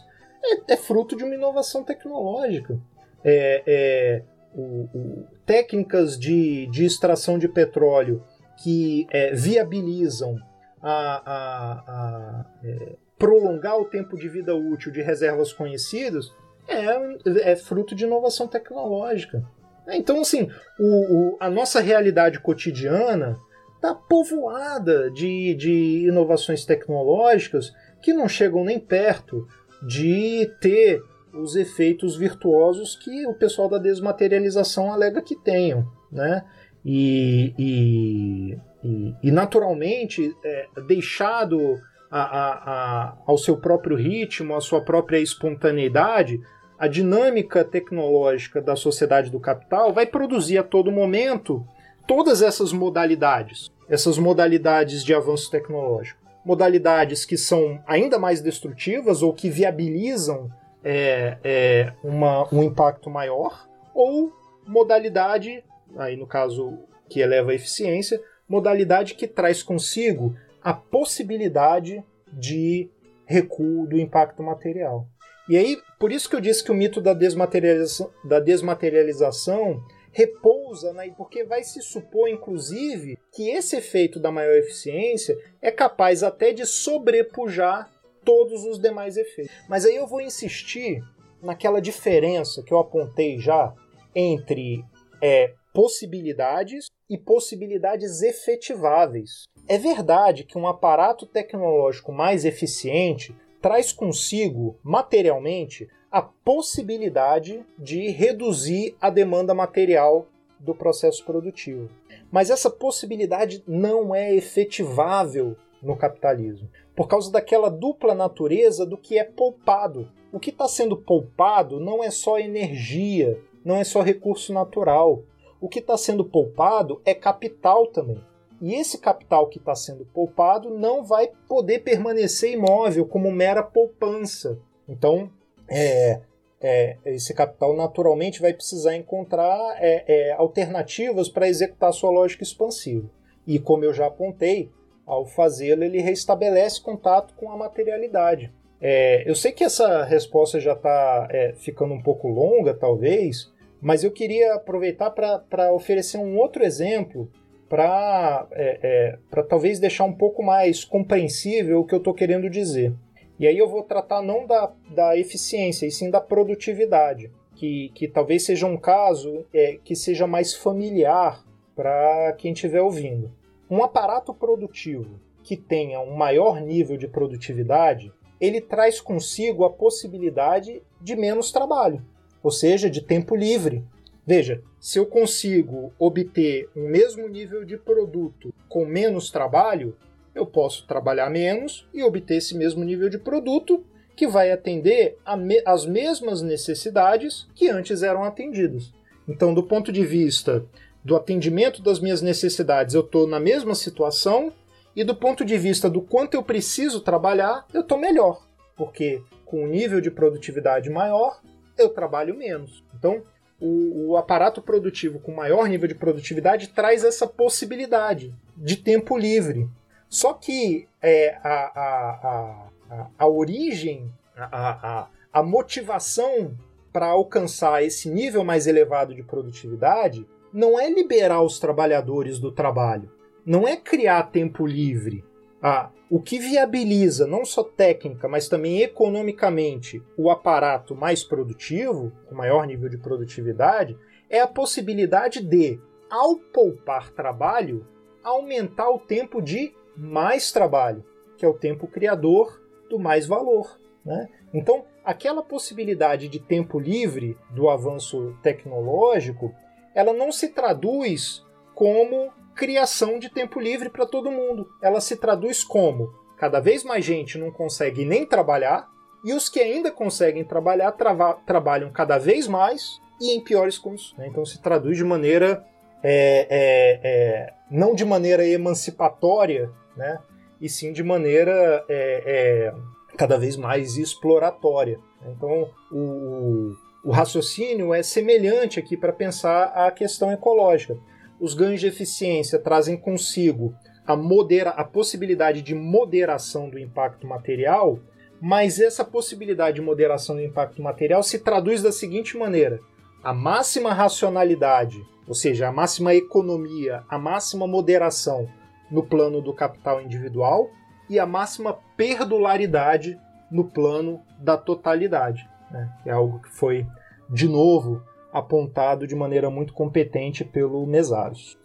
[0.43, 2.79] é, é fruto de uma inovação tecnológica.
[3.23, 4.23] É, é,
[4.55, 8.23] o, o, técnicas de, de extração de petróleo
[8.63, 10.37] que é, viabilizam
[10.81, 16.31] a, a, a é, prolongar o tempo de vida útil de reservas conhecidas
[16.67, 19.43] é, é fruto de inovação tecnológica.
[19.87, 20.49] Então, assim,
[20.79, 23.37] o, o, a nossa realidade cotidiana
[23.75, 29.47] está povoada de, de inovações tecnológicas que não chegam nem perto
[29.81, 31.01] de ter
[31.33, 35.87] os efeitos virtuosos que o pessoal da desmaterialização alega que tenham.
[36.11, 36.43] Né?
[36.85, 44.61] E, e e, e naturalmente, é, deixado a, a, a, ao seu próprio ritmo, à
[44.61, 46.39] sua própria espontaneidade,
[46.77, 51.65] a dinâmica tecnológica da sociedade do capital vai produzir a todo momento
[52.07, 56.19] todas essas modalidades, essas modalidades de avanço tecnológico.
[56.43, 60.49] Modalidades que são ainda mais destrutivas ou que viabilizam
[60.83, 64.31] é, é, uma, um impacto maior, ou
[64.65, 65.63] modalidade,
[65.97, 68.19] aí no caso que eleva a eficiência,
[68.49, 72.89] modalidade que traz consigo a possibilidade de
[73.25, 75.07] recuo do impacto material.
[75.47, 79.81] E aí, por isso que eu disse que o mito da desmaterialização, da desmaterialização
[80.11, 86.23] repousa, né, porque vai se supor, inclusive, que esse efeito da maior eficiência é capaz
[86.23, 87.91] até de sobrepujar
[88.23, 89.53] todos os demais efeitos.
[89.67, 91.03] Mas aí eu vou insistir
[91.41, 93.73] naquela diferença que eu apontei já
[94.13, 94.83] entre
[95.21, 99.43] é, possibilidades e possibilidades efetiváveis.
[99.67, 108.95] É verdade que um aparato tecnológico mais eficiente traz consigo, materialmente, a possibilidade de reduzir
[108.99, 110.27] a demanda material
[110.59, 111.89] do processo produtivo.
[112.31, 119.17] Mas essa possibilidade não é efetivável no capitalismo, por causa daquela dupla natureza do que
[119.17, 120.11] é poupado.
[120.31, 125.23] O que está sendo poupado não é só energia, não é só recurso natural,
[125.59, 128.23] o que está sendo poupado é capital também.
[128.61, 134.59] E esse capital que está sendo poupado não vai poder permanecer imóvel como mera poupança.
[134.87, 135.29] Então,
[135.69, 136.19] é,
[136.59, 143.09] é, esse capital naturalmente vai precisar encontrar é, é alternativas para executar sua lógica expansiva.
[143.47, 144.69] E como eu já apontei,
[145.09, 148.53] ao fazê-lo, ele restabelece contato com a materialidade.
[148.79, 154.03] É, eu sei que essa resposta já está é, ficando um pouco longa, talvez, mas
[154.03, 157.29] eu queria aproveitar para oferecer um outro exemplo
[157.69, 162.93] para é, é, talvez deixar um pouco mais compreensível o que eu estou querendo dizer.
[163.39, 168.07] E aí eu vou tratar não da, da eficiência, e sim da produtividade, que, que
[168.07, 171.45] talvez seja um caso é, que seja mais familiar
[171.75, 173.31] para quem estiver ouvindo.
[173.69, 178.11] Um aparato produtivo que tenha um maior nível de produtividade,
[178.41, 182.03] ele traz consigo a possibilidade de menos trabalho,
[182.41, 183.83] ou seja, de tempo livre.
[184.25, 189.95] Veja, se eu consigo obter um mesmo nível de produto com menos trabalho,
[190.35, 193.83] eu posso trabalhar menos e obter esse mesmo nível de produto
[194.15, 195.17] que vai atender
[195.65, 198.93] as mesmas necessidades que antes eram atendidas.
[199.27, 200.65] Então, do ponto de vista
[201.03, 204.51] do atendimento das minhas necessidades, eu estou na mesma situação,
[204.95, 208.45] e do ponto de vista do quanto eu preciso trabalhar, eu estou melhor,
[208.75, 211.39] porque com um nível de produtividade maior,
[211.81, 212.83] eu trabalho menos.
[212.97, 213.23] Então,
[213.59, 219.69] o, o, aparato produtivo com maior nível de produtividade traz essa possibilidade de tempo livre.
[220.07, 226.55] Só que é, a, a, a, a origem, a, a, a motivação
[226.91, 233.11] para alcançar esse nível mais elevado de produtividade não é liberar os trabalhadores do trabalho,
[233.45, 235.23] não é criar tempo livre.
[235.61, 242.35] Ah, o que viabiliza não só técnica, mas também economicamente o aparato mais produtivo, com
[242.35, 243.97] maior nível de produtividade,
[244.29, 245.79] é a possibilidade de,
[246.09, 247.85] ao poupar trabalho,
[248.23, 251.03] aumentar o tempo de mais trabalho,
[251.37, 253.79] que é o tempo criador do mais valor.
[254.05, 254.29] Né?
[254.53, 259.53] Então, aquela possibilidade de tempo livre do avanço tecnológico
[259.93, 264.69] ela não se traduz como criação de tempo livre para todo mundo.
[264.81, 268.89] Ela se traduz como cada vez mais gente não consegue nem trabalhar
[269.23, 274.17] e os que ainda conseguem trabalhar trava, trabalham cada vez mais e em piores condições.
[274.17, 274.27] Né?
[274.27, 275.63] Então se traduz de maneira
[276.03, 280.19] é, é, é, não de maneira emancipatória, né?
[280.59, 282.73] e sim de maneira é, é,
[283.15, 284.99] cada vez mais exploratória.
[285.25, 286.75] Então o,
[287.05, 290.97] o raciocínio é semelhante aqui para pensar a questão ecológica.
[291.39, 293.73] Os ganhos de eficiência trazem consigo
[294.05, 297.99] a, modera a possibilidade de moderação do impacto material,
[298.41, 302.79] mas essa possibilidade de moderação do impacto material se traduz da seguinte maneira:
[303.23, 304.97] a máxima racionalidade,
[305.27, 308.47] ou seja, a máxima economia, a máxima moderação
[308.91, 310.69] no plano do capital individual
[311.09, 313.19] e a máxima perdularidade
[313.51, 315.89] no plano da totalidade né?
[316.05, 316.85] é algo que foi,
[317.29, 318.01] de novo,
[318.31, 321.57] apontado de maneira muito competente pelo Mesaros.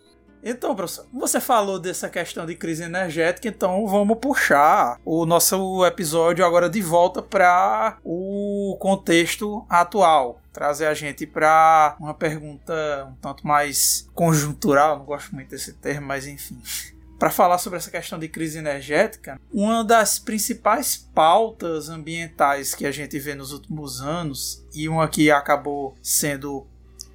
[0.47, 6.45] Então, professor, você falou dessa questão de crise energética, então vamos puxar o nosso episódio
[6.45, 10.39] agora de volta para o contexto atual.
[10.53, 16.07] Trazer a gente para uma pergunta um tanto mais conjuntural, não gosto muito desse termo,
[16.07, 16.61] mas enfim
[17.19, 22.93] para falar sobre essa questão de crise energética, uma das principais pautas ambientais que a
[22.93, 26.67] gente vê nos últimos anos, e uma que acabou sendo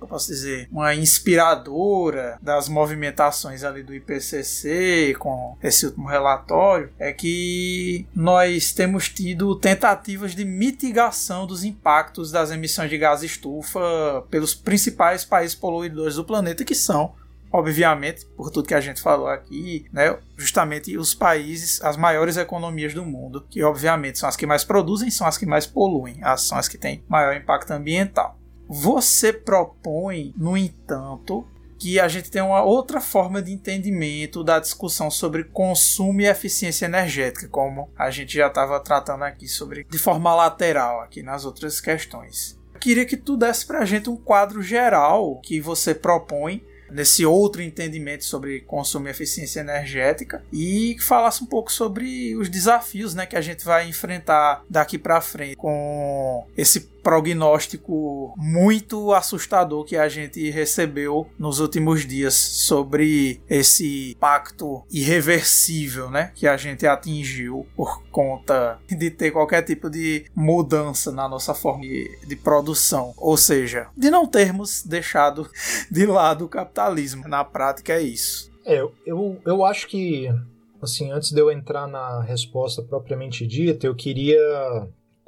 [0.01, 7.11] eu posso dizer, uma inspiradora das movimentações ali do IPCC com esse último relatório, é
[7.11, 14.55] que nós temos tido tentativas de mitigação dos impactos das emissões de gás estufa pelos
[14.55, 17.13] principais países poluidores do planeta, que são
[17.51, 22.93] obviamente, por tudo que a gente falou aqui, né, justamente os países, as maiores economias
[22.93, 26.57] do mundo, que obviamente são as que mais produzem, são as que mais poluem, são
[26.57, 28.37] as que têm maior impacto ambiental.
[28.67, 31.47] Você propõe, no entanto,
[31.79, 36.85] que a gente tenha uma outra forma de entendimento da discussão sobre consumo e eficiência
[36.85, 41.79] energética, como a gente já estava tratando aqui sobre de forma lateral aqui nas outras
[41.79, 42.59] questões.
[42.79, 47.61] queria que tu desse para a gente um quadro geral que você propõe nesse outro
[47.61, 53.35] entendimento sobre consumo e eficiência energética e falasse um pouco sobre os desafios né, que
[53.35, 60.49] a gente vai enfrentar daqui para frente com esse prognóstico muito assustador que a gente
[60.49, 68.79] recebeu nos últimos dias sobre esse pacto irreversível, né, que a gente atingiu por conta
[68.87, 74.25] de ter qualquer tipo de mudança na nossa forma de produção, ou seja, de não
[74.25, 75.49] termos deixado
[75.89, 77.27] de lado o capitalismo.
[77.27, 78.51] Na prática é isso.
[78.65, 80.29] É, eu, eu acho que
[80.81, 84.39] assim, antes de eu entrar na resposta propriamente dita, eu queria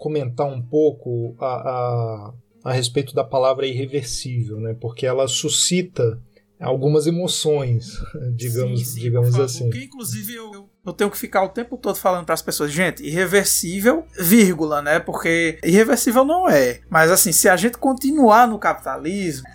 [0.02, 2.34] comentar um pouco a, a,
[2.64, 4.76] a respeito da palavra irreversível, né?
[4.82, 6.20] Porque ela suscita
[6.60, 8.02] algumas emoções,
[8.34, 9.66] digamos, sim, sim, digamos assim.
[9.66, 12.72] Porque, inclusive, eu, eu, eu, tenho que ficar o tempo todo falando para as pessoas,
[12.72, 15.00] gente, irreversível, vírgula, né?
[15.00, 16.82] Porque irreversível não é.
[16.90, 19.48] Mas, assim, se a gente continuar no capitalismo,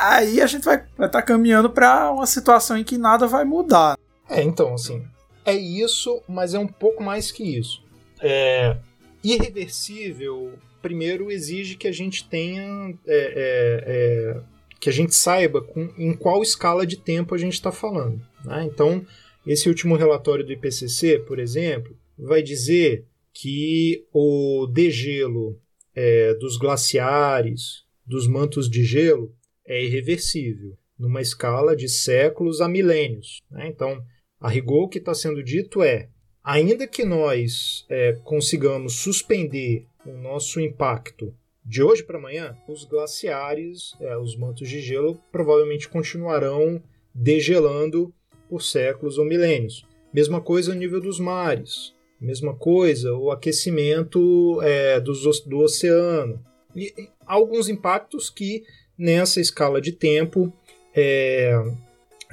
[0.00, 3.98] aí a gente vai estar tá caminhando para uma situação em que nada vai mudar.
[4.30, 5.04] É, então, assim,
[5.44, 7.84] é isso, mas é um pouco mais que isso.
[8.22, 8.78] É,
[9.22, 12.94] irreversível, primeiro exige que a gente tenha.
[13.06, 14.42] É, é, é,
[14.80, 18.18] que a gente saiba com, em qual escala de tempo a gente está falando.
[18.42, 18.64] Né?
[18.64, 19.04] Então,
[19.46, 25.58] Esse último relatório do IPCC, por exemplo, vai dizer que o degelo
[25.94, 29.34] é, dos glaciares, dos mantos de gelo,
[29.66, 33.40] é irreversível, numa escala de séculos a milênios.
[33.50, 33.68] Né?
[33.68, 34.02] Então,
[34.38, 36.08] a rigor, o que está sendo dito é:
[36.44, 41.34] ainda que nós é, consigamos suspender o nosso impacto
[41.64, 46.82] de hoje para amanhã, os glaciares, é, os mantos de gelo, provavelmente continuarão
[47.14, 48.12] degelando
[48.48, 49.86] por séculos ou milênios.
[50.12, 55.12] Mesma coisa no nível dos mares, mesma coisa o aquecimento é, do,
[55.46, 56.44] do oceano.
[56.74, 56.92] E
[57.26, 58.64] alguns impactos que,
[58.98, 60.52] nessa escala de tempo,
[60.94, 61.52] é,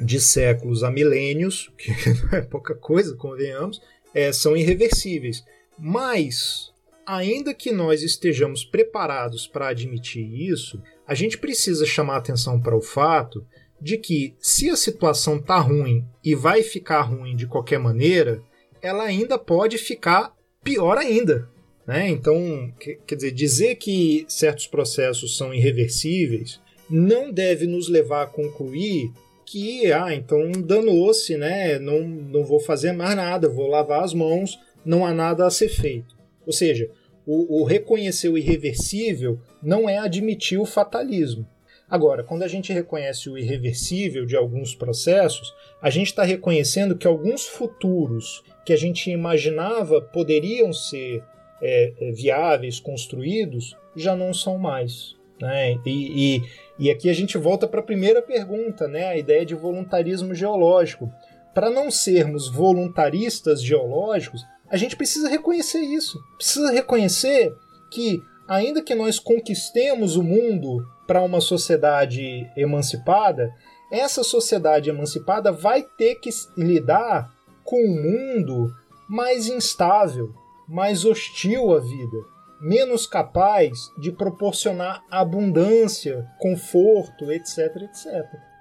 [0.02, 3.82] de séculos a milênios, que não é pouca coisa, convenhamos,
[4.18, 5.46] é, são irreversíveis.
[5.78, 6.74] Mas,
[7.06, 12.82] ainda que nós estejamos preparados para admitir isso, a gente precisa chamar atenção para o
[12.82, 13.46] fato
[13.80, 18.42] de que se a situação está ruim e vai ficar ruim de qualquer maneira,
[18.82, 21.48] ela ainda pode ficar pior ainda.
[21.86, 22.10] Né?
[22.10, 22.74] Então,
[23.06, 29.12] quer dizer, dizer que certos processos são irreversíveis não deve nos levar a concluir
[29.48, 31.80] que, ah, então danou-se, né?
[31.80, 35.70] não, não vou fazer mais nada, vou lavar as mãos, não há nada a ser
[35.70, 36.18] feito.
[36.46, 36.90] Ou seja,
[37.26, 41.48] o, o reconhecer o irreversível não é admitir o fatalismo.
[41.90, 47.08] Agora, quando a gente reconhece o irreversível de alguns processos, a gente está reconhecendo que
[47.08, 51.24] alguns futuros que a gente imaginava poderiam ser
[51.62, 55.16] é, é, viáveis, construídos, já não são mais.
[55.40, 55.80] Né?
[55.86, 56.44] E, e,
[56.80, 59.08] e aqui a gente volta para a primeira pergunta, né?
[59.08, 61.12] a ideia de voluntarismo geológico.
[61.54, 66.20] Para não sermos voluntaristas geológicos, a gente precisa reconhecer isso.
[66.38, 67.52] Precisa reconhecer
[67.92, 73.52] que, ainda que nós conquistemos o mundo para uma sociedade emancipada,
[73.92, 77.34] essa sociedade emancipada vai ter que lidar
[77.64, 78.72] com um mundo
[79.10, 80.34] mais instável,
[80.68, 82.18] mais hostil à vida,
[82.62, 88.06] menos capaz de proporcionar abundância, conforto, etc, etc.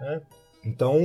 [0.01, 0.21] Né?
[0.65, 0.99] Então,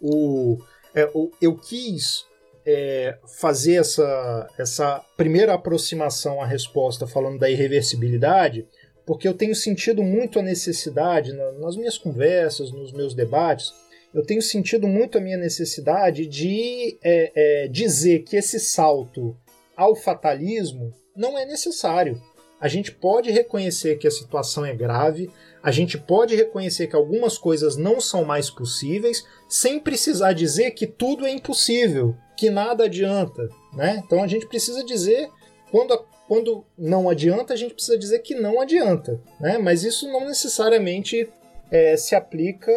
[0.00, 0.58] o,
[0.94, 2.24] é, o, eu quis
[2.64, 8.66] é, fazer essa, essa primeira aproximação à resposta falando da irreversibilidade
[9.10, 13.74] porque eu tenho sentido muito a necessidade, nas minhas conversas, nos meus debates,
[14.14, 17.32] eu tenho sentido muito a minha necessidade de é,
[17.64, 19.36] é, dizer que esse salto
[19.76, 22.20] ao fatalismo não é necessário.
[22.58, 25.30] A gente pode reconhecer que a situação é grave,
[25.62, 30.86] a gente pode reconhecer que algumas coisas não são mais possíveis, sem precisar dizer que
[30.86, 33.48] tudo é impossível, que nada adianta.
[33.72, 34.02] Né?
[34.04, 35.30] Então a gente precisa dizer,
[35.70, 39.58] quando a quando não adianta, a gente precisa dizer que não adianta, né?
[39.58, 41.28] Mas isso não necessariamente
[41.72, 42.70] é, se aplica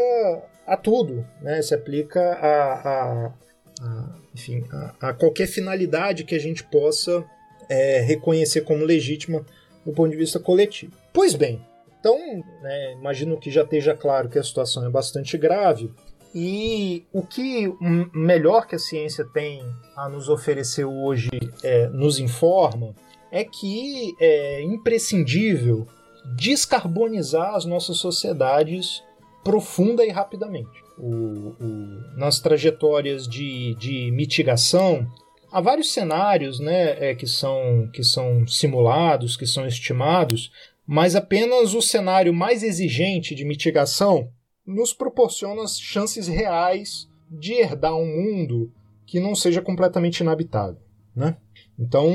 [0.65, 1.61] a tudo, né?
[1.61, 3.33] Se aplica a, a,
[3.79, 7.23] a enfim, a, a, qualquer finalidade que a gente possa
[7.69, 9.45] é, reconhecer como legítima
[9.85, 10.93] do ponto de vista coletivo.
[11.11, 11.61] Pois bem,
[11.99, 12.17] então,
[12.61, 15.89] né, imagino que já esteja claro que a situação é bastante grave.
[16.35, 17.71] E o que
[18.13, 19.63] melhor que a ciência tem
[19.95, 21.29] a nos oferecer hoje
[21.63, 22.95] é, nos informa
[23.31, 25.87] é que é imprescindível
[26.35, 29.03] descarbonizar as nossas sociedades
[29.43, 30.83] profunda e rapidamente.
[30.97, 35.07] O, o, nas trajetórias de, de mitigação,
[35.53, 40.51] há vários cenários né, é, que, são, que são simulados, que são estimados,
[40.85, 44.29] mas apenas o cenário mais exigente de mitigação
[44.65, 48.71] nos proporciona chances reais de herdar um mundo
[49.05, 50.81] que não seja completamente inabitável.
[51.15, 51.37] Né?
[51.77, 52.11] Então,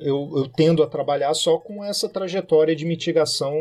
[0.00, 3.56] eu, eu, tendo a trabalhar só com essa trajetória de mitigação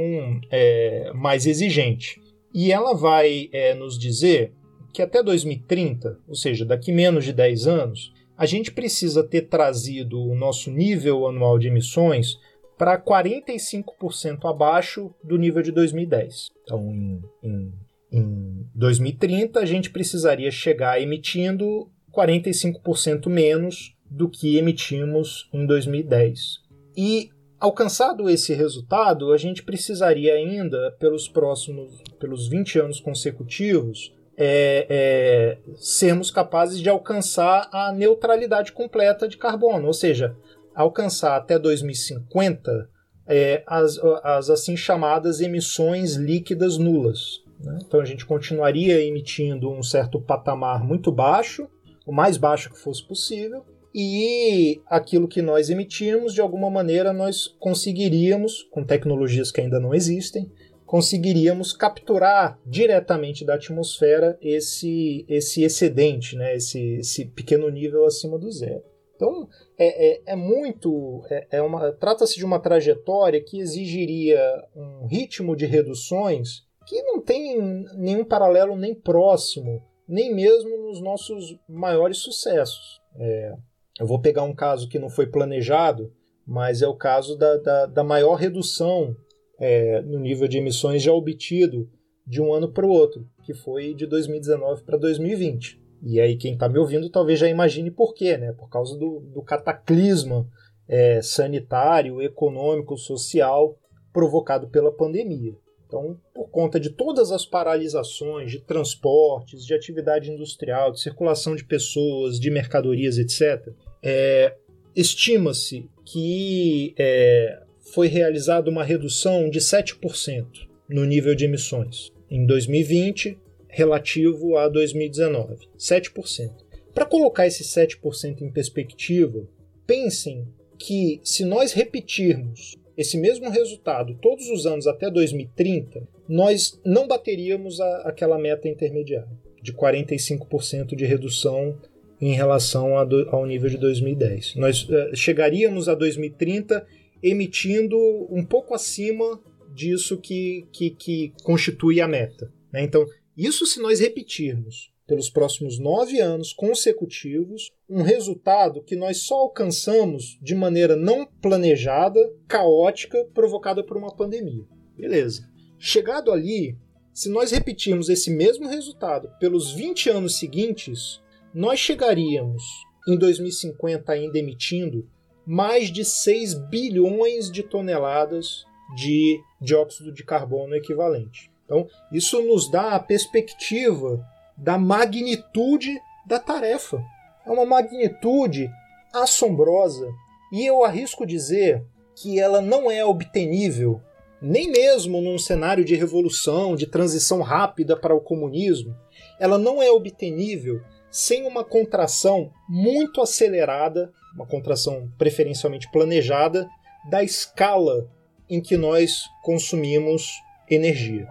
[0.50, 2.22] é, mais exigente.
[2.54, 4.54] E ela vai é, nos dizer
[4.94, 8.12] que até 2030, ou seja, daqui menos de 10 anos,
[8.42, 12.40] a gente precisa ter trazido o nosso nível anual de emissões
[12.76, 16.48] para 45% abaixo do nível de 2010.
[16.64, 17.74] Então, em, em,
[18.12, 26.62] em 2030, a gente precisaria chegar emitindo 45% menos do que emitimos em 2010.
[26.98, 34.12] E alcançado esse resultado, a gente precisaria ainda, pelos próximos, pelos 20 anos consecutivos,
[34.44, 40.36] é, é, sermos capazes de alcançar a neutralidade completa de carbono, ou seja,
[40.74, 42.90] alcançar até 2050
[43.28, 47.44] é, as, as assim chamadas emissões líquidas nulas.
[47.60, 47.78] Né?
[47.86, 51.68] Então a gente continuaria emitindo um certo patamar muito baixo,
[52.04, 53.64] o mais baixo que fosse possível,
[53.94, 59.94] e aquilo que nós emitimos, de alguma maneira, nós conseguiríamos, com tecnologias que ainda não
[59.94, 60.50] existem,
[60.92, 68.52] conseguiríamos capturar diretamente da atmosfera esse, esse excedente, né, esse, esse pequeno nível acima do
[68.52, 68.84] zero.
[69.16, 69.48] Então,
[69.78, 71.24] é, é, é muito.
[71.30, 74.42] É, é uma Trata-se de uma trajetória que exigiria
[74.76, 81.58] um ritmo de reduções que não tem nenhum paralelo nem próximo, nem mesmo nos nossos
[81.70, 83.00] maiores sucessos.
[83.16, 83.54] É,
[83.98, 86.12] eu vou pegar um caso que não foi planejado,
[86.46, 89.16] mas é o caso da, da, da maior redução
[89.62, 91.88] é, no nível de emissões já obtido
[92.26, 95.80] de um ano para o outro, que foi de 2019 para 2020.
[96.02, 98.54] E aí quem está me ouvindo talvez já imagine por quê, né?
[98.54, 100.50] Por causa do, do cataclisma
[100.88, 103.78] é, sanitário, econômico, social
[104.12, 105.56] provocado pela pandemia.
[105.86, 111.66] Então, por conta de todas as paralisações de transportes, de atividade industrial, de circulação de
[111.66, 113.72] pessoas, de mercadorias, etc.,
[114.02, 114.56] é,
[114.96, 120.46] estima-se que é, foi realizada uma redução de 7%
[120.90, 123.38] no nível de emissões em 2020
[123.68, 125.68] relativo a 2019.
[125.78, 126.52] 7%.
[126.94, 129.48] Para colocar esse 7% em perspectiva,
[129.88, 130.48] pensem
[130.78, 137.80] que se nós repetirmos esse mesmo resultado todos os anos até 2030, nós não bateríamos
[137.80, 139.30] a, aquela meta intermediária
[139.62, 141.78] de 45% de redução
[142.20, 144.56] em relação do, ao nível de 2010.
[144.56, 146.86] Nós uh, chegaríamos a 2030
[147.22, 147.98] emitindo
[148.30, 149.40] um pouco acima
[149.74, 152.52] disso que, que, que constitui a meta.
[152.72, 152.84] Né?
[152.84, 153.06] Então,
[153.38, 160.40] isso se nós repetirmos pelos próximos nove anos consecutivos um resultado que nós só alcançamos
[160.42, 164.64] de maneira não planejada, caótica, provocada por uma pandemia.
[164.96, 165.50] Beleza.
[165.78, 166.78] Chegado ali,
[167.14, 171.20] se nós repetirmos esse mesmo resultado pelos 20 anos seguintes,
[171.54, 172.64] nós chegaríamos
[173.08, 175.10] em 2050 ainda emitindo
[175.46, 178.66] mais de 6 bilhões de toneladas
[178.96, 181.52] de dióxido de carbono equivalente.
[181.66, 184.24] Então, isso nos dá a perspectiva
[184.58, 185.98] da magnitude
[186.28, 187.02] da tarefa.
[187.46, 188.70] É uma magnitude
[189.14, 190.08] assombrosa
[190.52, 191.84] e eu arrisco dizer
[192.16, 194.02] que ela não é obtenível
[194.42, 198.98] nem mesmo num cenário de revolução, de transição rápida para o comunismo,
[199.40, 200.82] ela não é obtenível
[201.12, 206.68] sem uma contração muito acelerada, uma contração preferencialmente planejada,
[207.10, 208.10] da escala
[208.50, 210.32] em que nós consumimos
[210.70, 211.28] energia.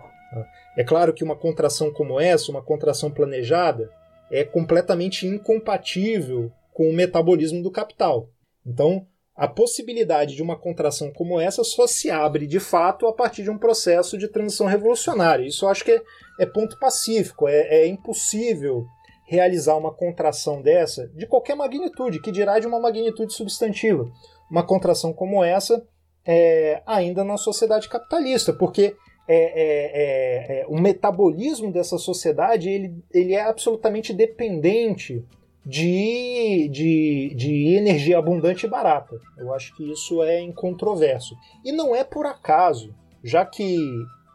[0.76, 3.90] É claro que uma contração como essa, uma contração planejada,
[4.30, 8.28] é completamente incompatível com o metabolismo do capital.
[8.64, 13.42] Então, a possibilidade de uma contração como essa só se abre de fato a partir
[13.42, 15.46] de um processo de transição revolucionária.
[15.46, 16.02] Isso eu acho que é,
[16.38, 18.86] é ponto pacífico, é, é, impossível
[19.30, 24.10] realizar uma contração dessa de qualquer magnitude, que dirá de uma magnitude substantiva.
[24.50, 25.86] Uma contração como essa
[26.26, 28.96] é, ainda na sociedade capitalista, porque
[29.28, 35.24] é, é, é, é, o metabolismo dessa sociedade ele, ele é absolutamente dependente
[35.64, 39.16] de, de, de energia abundante e barata.
[39.38, 41.36] Eu acho que isso é incontroverso.
[41.64, 42.92] E não é por acaso,
[43.22, 43.78] já que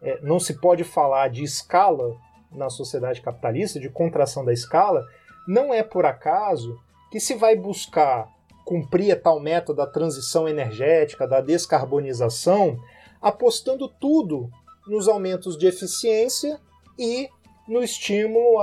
[0.01, 2.15] é, não se pode falar de escala
[2.55, 5.05] na sociedade capitalista, de contração da escala,
[5.47, 6.79] não é por acaso
[7.11, 8.27] que se vai buscar
[8.65, 12.79] cumprir a tal meta da transição energética, da descarbonização,
[13.21, 14.49] apostando tudo
[14.87, 16.59] nos aumentos de eficiência
[16.97, 17.29] e
[17.67, 18.59] no estímulo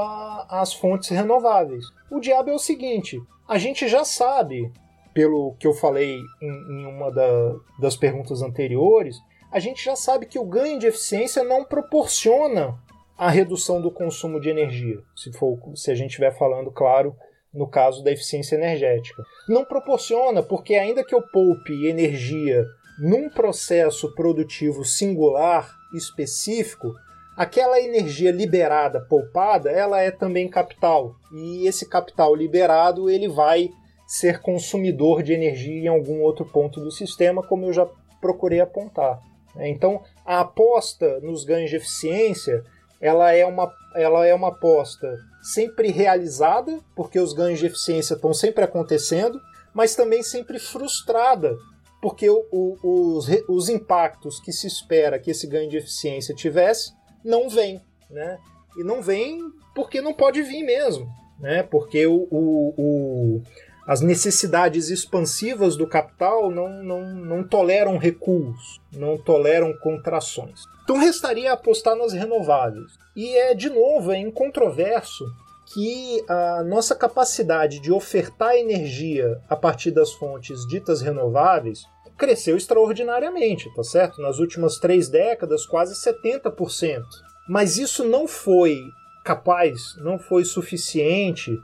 [0.48, 1.86] às fontes renováveis.
[2.10, 4.73] O diabo é o seguinte: a gente já sabe,
[5.14, 9.16] pelo que eu falei em, em uma da, das perguntas anteriores,
[9.51, 12.78] a gente já sabe que o ganho de eficiência não proporciona
[13.17, 17.15] a redução do consumo de energia, se, for, se a gente estiver falando, claro,
[17.53, 19.23] no caso da eficiência energética.
[19.49, 22.65] Não proporciona, porque ainda que eu poupe energia
[22.99, 26.95] num processo produtivo singular específico,
[27.37, 31.15] aquela energia liberada, poupada, ela é também capital.
[31.33, 33.71] E esse capital liberado, ele vai
[34.07, 37.89] ser consumidor de energia em algum outro ponto do sistema, como eu já
[38.21, 39.21] procurei apontar.
[39.57, 42.63] Então, a aposta nos ganhos de eficiência,
[43.03, 48.33] ela é uma, ela é uma aposta sempre realizada, porque os ganhos de eficiência estão
[48.33, 49.41] sempre acontecendo,
[49.74, 51.57] mas também sempre frustrada,
[52.01, 56.93] porque o, o, os, os impactos que se espera que esse ganho de eficiência tivesse
[57.24, 58.39] não vem, né?
[58.77, 59.41] E não vem
[59.74, 61.09] porque não pode vir mesmo,
[61.41, 61.65] né?
[61.65, 63.43] Porque o, o, o
[63.87, 70.63] as necessidades expansivas do capital não, não, não toleram recuos, não toleram contrações.
[70.85, 72.93] Então restaria apostar nas renováveis.
[73.15, 75.25] E é, de novo, é incontroverso
[75.73, 81.85] que a nossa capacidade de ofertar energia a partir das fontes ditas renováveis
[82.17, 84.21] cresceu extraordinariamente, tá certo?
[84.21, 87.03] Nas últimas três décadas, quase 70%.
[87.49, 88.81] Mas isso não foi
[89.25, 91.59] capaz, não foi suficiente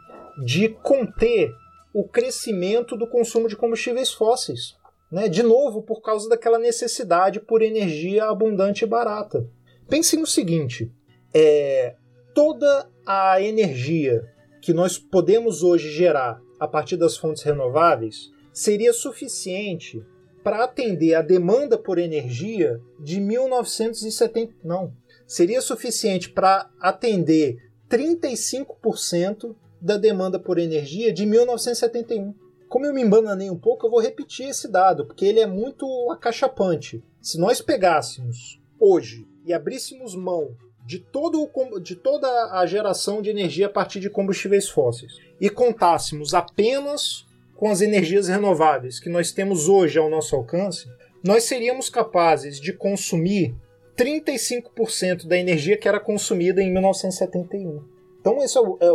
[0.44, 1.54] de conter
[1.98, 4.76] o crescimento do consumo de combustíveis fósseis.
[5.10, 5.28] Né?
[5.28, 9.44] De novo, por causa daquela necessidade por energia abundante e barata.
[9.88, 10.92] Pensem no seguinte:
[11.34, 11.96] é,
[12.32, 14.22] toda a energia
[14.62, 20.00] que nós podemos hoje gerar a partir das fontes renováveis seria suficiente
[20.44, 24.54] para atender a demanda por energia de 1970.
[24.62, 24.92] Não.
[25.26, 27.56] Seria suficiente para atender
[27.90, 32.34] 35% da demanda por energia de 1971.
[32.68, 35.86] Como eu me embananei um pouco, eu vou repetir esse dado, porque ele é muito
[36.10, 37.02] acachapante.
[37.20, 43.30] Se nós pegássemos hoje e abríssemos mão de, todo o, de toda a geração de
[43.30, 49.32] energia a partir de combustíveis fósseis e contássemos apenas com as energias renováveis que nós
[49.32, 50.86] temos hoje ao nosso alcance,
[51.24, 53.54] nós seríamos capazes de consumir
[53.96, 57.97] 35% da energia que era consumida em 1971.
[58.20, 58.86] Então, isso é,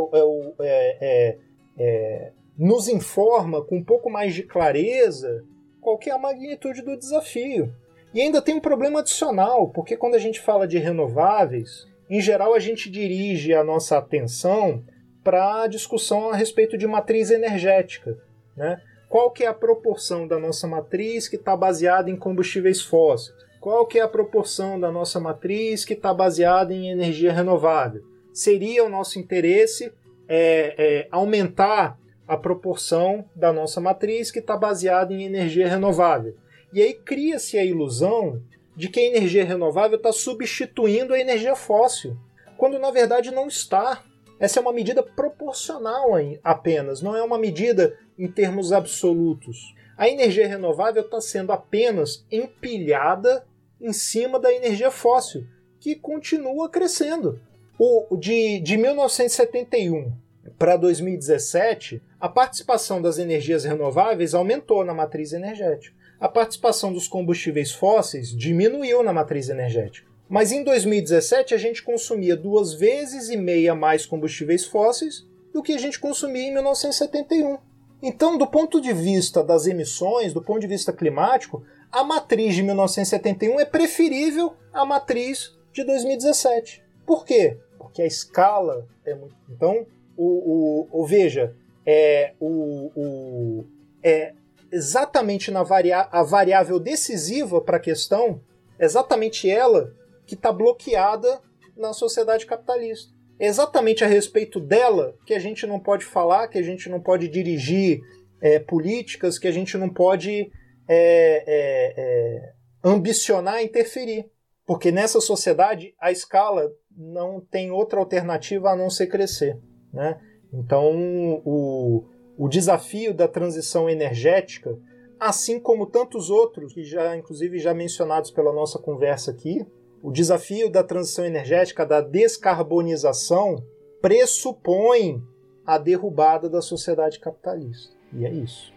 [0.60, 1.38] é, é,
[1.78, 5.44] é, nos informa com um pouco mais de clareza
[5.82, 7.74] qual é a magnitude do desafio.
[8.14, 12.54] E ainda tem um problema adicional, porque quando a gente fala de renováveis, em geral
[12.54, 14.84] a gente dirige a nossa atenção
[15.24, 18.18] para a discussão a respeito de matriz energética.
[18.56, 18.80] Né?
[19.10, 23.36] Qual que é a proporção da nossa matriz que está baseada em combustíveis fósseis?
[23.60, 28.04] Qual que é a proporção da nossa matriz que está baseada em energia renovável?
[28.34, 29.94] Seria o nosso interesse
[30.28, 31.98] é, é, aumentar
[32.28, 36.36] a proporção da nossa matriz que está baseada em energia renovável.
[36.74, 38.42] E aí cria-se a ilusão
[38.76, 42.18] de que a energia renovável está substituindo a energia fóssil,
[42.58, 44.04] quando na verdade não está.
[44.40, 46.12] Essa é uma medida proporcional
[46.44, 49.76] apenas, não é uma medida em termos absolutos.
[49.96, 53.46] A energia renovável está sendo apenas empilhada
[53.80, 55.46] em cima da energia fóssil,
[55.80, 57.40] que continua crescendo.
[57.78, 60.14] O, de, de 1971
[60.60, 65.96] para 2017, a participação das energias renováveis aumentou na matriz energética.
[66.20, 70.08] A participação dos combustíveis fósseis diminuiu na matriz energética.
[70.30, 75.74] Mas em 2017 a gente consumia duas vezes e meia mais combustíveis fósseis do que
[75.74, 77.58] a gente consumia em 1971.
[78.02, 82.64] Então, do ponto de vista das emissões, do ponto de vista climático, a matriz de
[82.64, 86.84] 1971 é preferível à matriz de 2017.
[87.06, 87.58] Por quê?
[87.78, 89.36] Porque a escala é muito.
[89.50, 89.86] Então,
[90.16, 91.56] o, o, o veja,
[91.86, 93.66] é, o, o,
[94.04, 94.34] é
[94.72, 96.08] exatamente na varia...
[96.12, 98.42] a variável decisiva para a questão,
[98.80, 99.94] exatamente ela
[100.26, 101.42] que está bloqueada
[101.76, 103.12] na sociedade capitalista.
[103.40, 107.00] É exatamente a respeito dela que a gente não pode falar, que a gente não
[107.00, 108.02] pode dirigir
[108.42, 110.52] é, políticas, que a gente não pode
[110.88, 112.54] é, é, é,
[112.84, 114.30] ambicionar interferir.
[114.66, 119.60] Porque nessa sociedade a escala não tem outra alternativa a não ser crescer.
[119.92, 120.20] Né?
[120.54, 122.06] Então o,
[122.38, 124.78] o desafio da transição energética,
[125.20, 129.66] assim como tantos outros que já inclusive já mencionados pela nossa conversa aqui,
[130.02, 133.64] o desafio da transição energética, da descarbonização,
[134.02, 135.24] pressupõe
[135.66, 137.96] a derrubada da sociedade capitalista.
[138.12, 138.74] E é isso.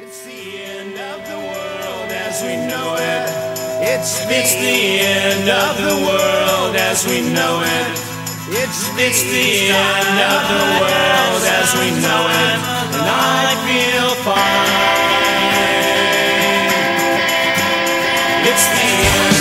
[0.00, 3.49] It's the end of the world as we know it.
[3.82, 7.96] It's, it's the end of the world as we know it.
[8.52, 12.60] It's, it's the end of the world as we know it.
[12.92, 15.00] And I feel fine.
[18.44, 19.39] It's the end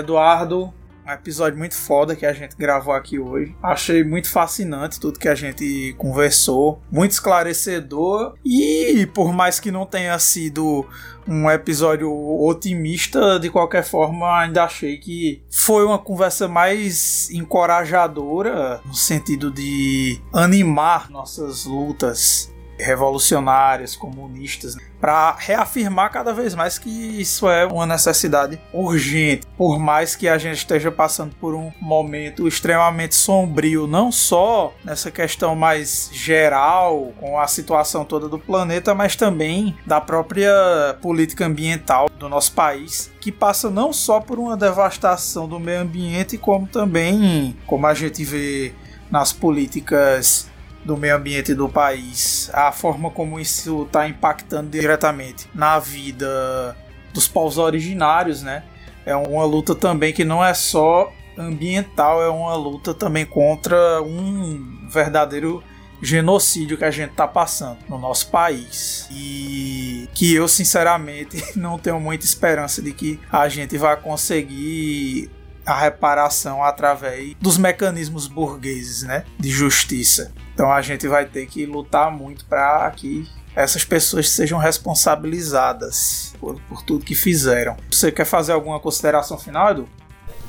[0.00, 0.72] Eduardo,
[1.06, 3.54] um episódio muito foda que a gente gravou aqui hoje.
[3.62, 9.86] Achei muito fascinante tudo que a gente conversou, muito esclarecedor e por mais que não
[9.86, 10.86] tenha sido
[11.26, 12.10] um episódio
[12.42, 20.20] otimista, de qualquer forma ainda achei que foi uma conversa mais encorajadora no sentido de
[20.32, 24.82] animar nossas lutas revolucionárias, comunistas, né?
[25.00, 29.46] para reafirmar cada vez mais que isso é uma necessidade urgente.
[29.56, 35.10] Por mais que a gente esteja passando por um momento extremamente sombrio, não só nessa
[35.10, 40.52] questão mais geral, com a situação toda do planeta, mas também da própria
[41.00, 46.36] política ambiental do nosso país, que passa não só por uma devastação do meio ambiente,
[46.36, 48.74] como também, como a gente vê
[49.10, 50.49] nas políticas
[50.84, 56.76] do meio ambiente do país, a forma como isso está impactando diretamente na vida
[57.12, 58.62] dos povos originários, né?
[59.04, 64.88] É uma luta também que não é só ambiental, é uma luta também contra um
[64.90, 65.62] verdadeiro
[66.02, 69.08] genocídio que a gente está passando no nosso país.
[69.10, 75.30] E que eu, sinceramente, não tenho muita esperança de que a gente vai conseguir
[75.64, 80.32] a reparação através dos mecanismos burgueses, né, de justiça.
[80.60, 83.26] Então a gente vai ter que lutar muito para que
[83.56, 87.78] essas pessoas sejam responsabilizadas por, por, tudo que fizeram.
[87.90, 89.88] Você quer fazer alguma consideração final, Edu?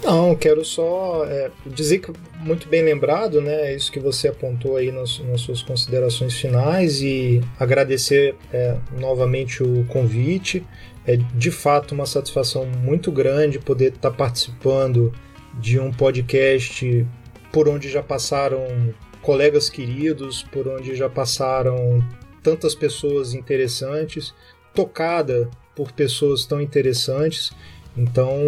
[0.04, 2.12] Não, quero só é, dizer que
[2.42, 3.72] muito bem lembrado, né?
[3.72, 9.64] É isso que você apontou aí nas, nas suas considerações finais e agradecer é, novamente
[9.64, 10.62] o convite.
[11.08, 15.14] É de fato uma satisfação muito grande poder estar participando
[15.54, 17.08] de um podcast
[17.50, 22.03] por onde já passaram colegas queridos, por onde já passaram
[22.43, 24.34] tantas pessoas interessantes,
[24.73, 27.52] tocada por pessoas tão interessantes.
[27.95, 28.39] Então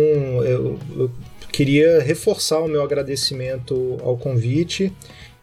[0.44, 1.12] eu, eu
[1.52, 4.92] queria reforçar o meu agradecimento ao convite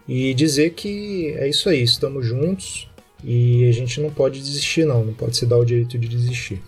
[0.09, 2.89] e dizer que é isso aí, estamos juntos
[3.23, 6.62] e a gente não pode desistir não, não pode se dar o direito de desistir.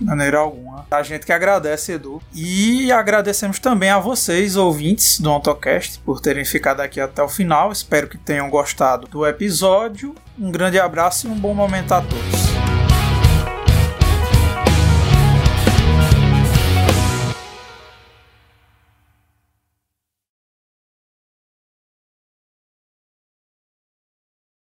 [0.00, 0.86] Maneira alguma.
[0.90, 2.20] A gente que agradece, Edu.
[2.34, 7.72] E agradecemos também a vocês, ouvintes do AutoCast, por terem ficado aqui até o final.
[7.72, 10.14] Espero que tenham gostado do episódio.
[10.38, 12.43] Um grande abraço e um bom momento a todos.